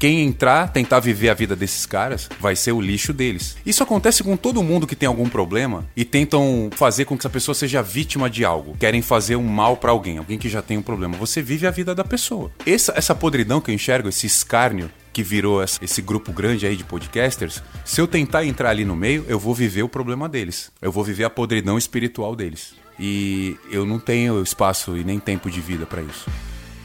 Quem 0.03 0.19
entrar, 0.19 0.67
tentar 0.67 0.99
viver 0.99 1.29
a 1.29 1.33
vida 1.33 1.55
desses 1.55 1.85
caras, 1.85 2.29
vai 2.37 2.57
ser 2.57 2.73
o 2.73 2.81
lixo 2.81 3.13
deles. 3.13 3.55
Isso 3.65 3.81
acontece 3.81 4.21
com 4.21 4.35
todo 4.35 4.61
mundo 4.61 4.85
que 4.85 4.97
tem 4.97 5.07
algum 5.07 5.29
problema 5.29 5.85
e 5.95 6.03
tentam 6.03 6.69
fazer 6.75 7.05
com 7.05 7.15
que 7.15 7.21
essa 7.21 7.29
pessoa 7.29 7.55
seja 7.55 7.81
vítima 7.81 8.29
de 8.29 8.43
algo. 8.43 8.75
Querem 8.77 9.01
fazer 9.01 9.37
um 9.37 9.47
mal 9.47 9.77
para 9.77 9.91
alguém, 9.91 10.17
alguém 10.17 10.37
que 10.37 10.49
já 10.49 10.61
tem 10.61 10.77
um 10.77 10.81
problema. 10.81 11.15
Você 11.15 11.41
vive 11.41 11.65
a 11.65 11.71
vida 11.71 11.95
da 11.95 12.03
pessoa. 12.03 12.51
Essa, 12.65 12.91
essa 12.97 13.15
podridão 13.15 13.61
que 13.61 13.71
eu 13.71 13.75
enxergo, 13.75 14.09
esse 14.09 14.27
escárnio 14.27 14.91
que 15.13 15.23
virou 15.23 15.63
esse 15.63 16.01
grupo 16.01 16.33
grande 16.33 16.67
aí 16.67 16.75
de 16.75 16.83
podcasters, 16.83 17.63
se 17.85 18.01
eu 18.01 18.05
tentar 18.05 18.43
entrar 18.43 18.71
ali 18.71 18.83
no 18.83 18.97
meio, 18.97 19.23
eu 19.29 19.39
vou 19.39 19.55
viver 19.55 19.83
o 19.83 19.87
problema 19.87 20.27
deles. 20.27 20.69
Eu 20.81 20.91
vou 20.91 21.05
viver 21.05 21.23
a 21.23 21.29
podridão 21.29 21.77
espiritual 21.77 22.35
deles. 22.35 22.73
E 22.99 23.55
eu 23.71 23.85
não 23.85 23.99
tenho 23.99 24.43
espaço 24.43 24.97
e 24.97 25.03
nem 25.05 25.17
tempo 25.17 25.49
de 25.49 25.61
vida 25.61 25.85
para 25.85 26.01
isso. 26.01 26.29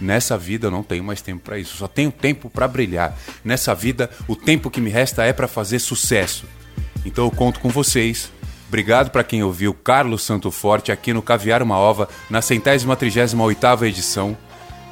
Nessa 0.01 0.39
vida 0.39 0.67
eu 0.67 0.71
não 0.71 0.83
tenho 0.83 1.03
mais 1.03 1.21
tempo 1.21 1.43
para 1.45 1.59
isso. 1.59 1.77
Só 1.77 1.89
tenho 1.89 2.11
tempo 2.11 2.49
para 2.49 2.69
brilhar. 2.69 3.17
Nessa 3.45 3.75
vida, 3.75 4.11
o 4.27 4.37
tempo 4.37 4.71
que 4.71 4.81
me 4.81 4.91
resta 4.91 5.25
é 5.25 5.33
para 5.33 5.49
fazer 5.49 5.79
sucesso. 5.79 6.45
Então 7.05 7.25
eu 7.25 7.31
conto 7.31 7.61
com 7.61 7.69
vocês. 7.69 8.31
Obrigado 8.69 9.11
para 9.11 9.25
quem 9.25 9.43
ouviu 9.43 9.73
Carlos 9.73 10.23
Santo 10.23 10.51
Forte 10.51 10.93
aqui 10.93 11.13
no 11.13 11.23
Caviar 11.23 11.63
uma 11.63 11.79
Ova, 11.79 12.09
na 12.29 12.43
centésima 12.43 12.97
trigésima 12.97 13.43
oitava 13.45 13.89
edição. 13.89 14.37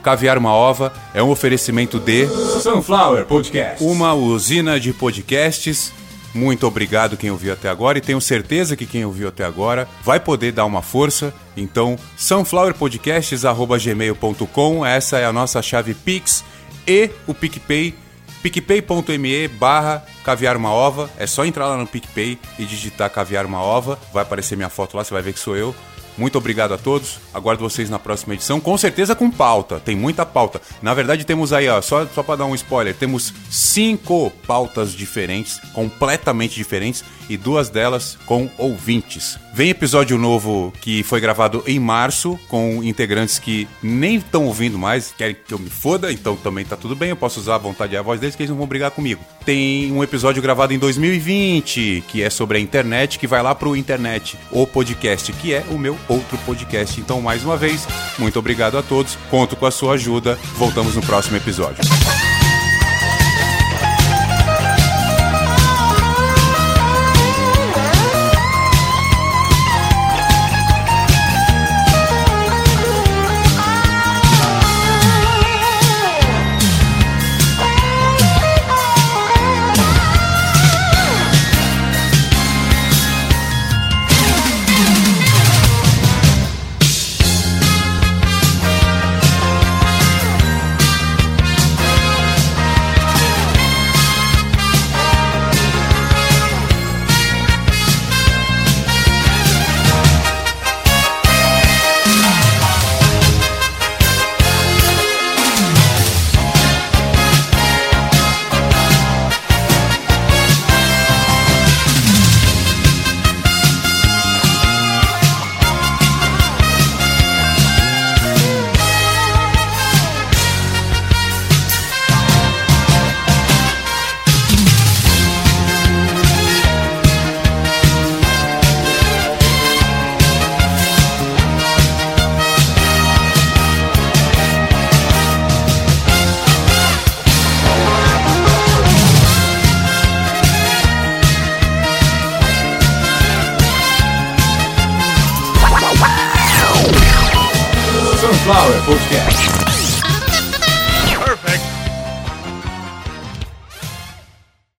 Caviar 0.03 0.39
uma 0.39 0.53
Ova 0.53 0.93
é 1.13 1.23
um 1.23 1.31
oferecimento 1.31 1.99
de 1.99 2.27
Sunflower 2.63 3.27
Podcast, 3.27 3.85
uma 3.85 4.15
usina 4.15 4.81
de 4.81 4.93
podcasts 4.93 5.93
muito 6.37 6.67
obrigado 6.67 7.17
quem 7.17 7.31
ouviu 7.31 7.53
até 7.53 7.69
agora 7.69 7.99
e 7.99 8.01
tenho 8.01 8.21
certeza 8.21 8.75
que 8.77 8.87
quem 8.87 9.05
ouviu 9.05 9.29
até 9.29 9.45
agora 9.45 9.89
vai 10.05 10.21
poder 10.21 10.53
dar 10.53 10.65
uma 10.65 10.83
força. 10.83 11.35
Então, 11.57 11.99
sunflowerpodcasts@gmail.com, 12.17 14.87
essa 14.87 15.19
é 15.19 15.25
a 15.25 15.33
nossa 15.33 15.61
chave 15.63 15.95
Pix 15.95 16.45
e 16.87 17.11
o 17.27 17.35
PicPay 17.35 17.95
picpay.me 18.43 19.49
barra 19.49 20.05
caviar 20.25 20.57
uma 20.57 20.71
ova. 20.71 21.11
É 21.19 21.27
só 21.27 21.45
entrar 21.45 21.67
lá 21.67 21.77
no 21.77 21.87
PicPay 21.87 22.39
e 22.59 22.65
digitar 22.65 23.11
caviar 23.11 23.45
uma 23.45 23.61
ova. 23.61 23.99
Vai 24.13 24.23
aparecer 24.23 24.55
minha 24.57 24.69
foto 24.69 24.97
lá, 24.97 25.03
você 25.03 25.13
vai 25.13 25.23
ver 25.23 25.33
que 25.33 25.41
sou 25.41 25.57
eu. 25.57 25.75
Muito 26.17 26.39
obrigado 26.39 26.73
a 26.73 26.79
todos. 26.79 27.19
Aguardo 27.33 27.63
vocês 27.63 27.91
na 27.91 27.99
próxima 27.99 28.35
edição, 28.35 28.61
com 28.61 28.77
certeza 28.77 29.15
com 29.15 29.31
pauta. 29.31 29.81
Tem 29.81 29.95
muita 29.95 30.25
pauta. 30.25 30.61
Na 30.81 30.95
verdade, 30.95 31.25
temos 31.25 31.53
aí, 31.53 31.69
ó, 31.69 31.81
só, 31.81 32.07
só 32.07 32.23
para 32.23 32.37
dar 32.37 32.47
um 32.47 32.55
spoiler, 32.55 32.95
temos 32.95 33.33
cinco 33.51 34.31
pautas 34.47 34.93
diferentes, 34.93 35.61
completamente 35.73 36.55
diferentes, 36.55 37.05
e 37.29 37.37
duas 37.37 37.69
delas 37.69 38.17
com 38.27 38.49
ouvintes. 38.57 39.39
Vem 39.57 39.71
episódio 39.71 40.19
novo 40.19 40.71
que 40.83 41.03
foi 41.03 41.19
gravado 41.19 41.65
em 41.67 41.81
março, 41.81 42.39
com 42.47 42.83
integrantes 42.85 43.39
que 43.39 43.67
nem 43.83 44.17
estão 44.17 44.45
ouvindo 44.45 44.77
mais, 44.77 45.15
querem 45.17 45.35
que 45.35 45.55
eu 45.55 45.59
me 45.59 45.71
foda, 45.71 46.13
então 46.13 46.37
também 46.37 46.63
tá 46.63 46.77
tudo 46.77 46.95
bem, 46.95 47.09
eu 47.09 47.17
posso 47.17 47.41
usar 47.41 47.55
à 47.55 47.59
vontade 47.59 47.97
a 47.97 48.03
voz 48.03 48.21
deles, 48.21 48.37
que 48.37 48.43
eles 48.43 48.51
não 48.51 48.59
vão 48.59 48.67
brigar 48.67 48.91
comigo. 48.91 49.25
Tem 49.47 49.91
um 49.91 50.05
episódio 50.05 50.43
gravado 50.43 50.75
em 50.75 50.79
2020, 50.79 52.05
que 52.07 52.23
é 52.23 52.29
sobre 52.29 52.59
a 52.59 52.61
internet, 52.61 53.19
que 53.19 53.27
vai 53.27 53.43
lá 53.43 53.55
pro 53.55 53.75
internet, 53.75 54.37
o 54.51 54.67
podcast, 54.67 55.33
que 55.33 55.55
é 55.55 55.65
o 55.71 55.79
meu 55.79 55.97
outro 56.07 56.37
podcast. 56.45 57.01
Então, 57.01 57.23
mais 57.23 57.43
uma 57.43 57.57
vez, 57.57 57.89
muito 58.19 58.39
obrigado 58.39 58.77
a 58.77 58.83
todos, 58.83 59.17
conto 59.31 59.57
com 59.57 59.65
a 59.65 59.71
sua 59.71 59.95
ajuda, 59.95 60.39
voltamos 60.57 60.95
no 60.95 61.01
próximo 61.01 61.39
episódio. 61.39 61.83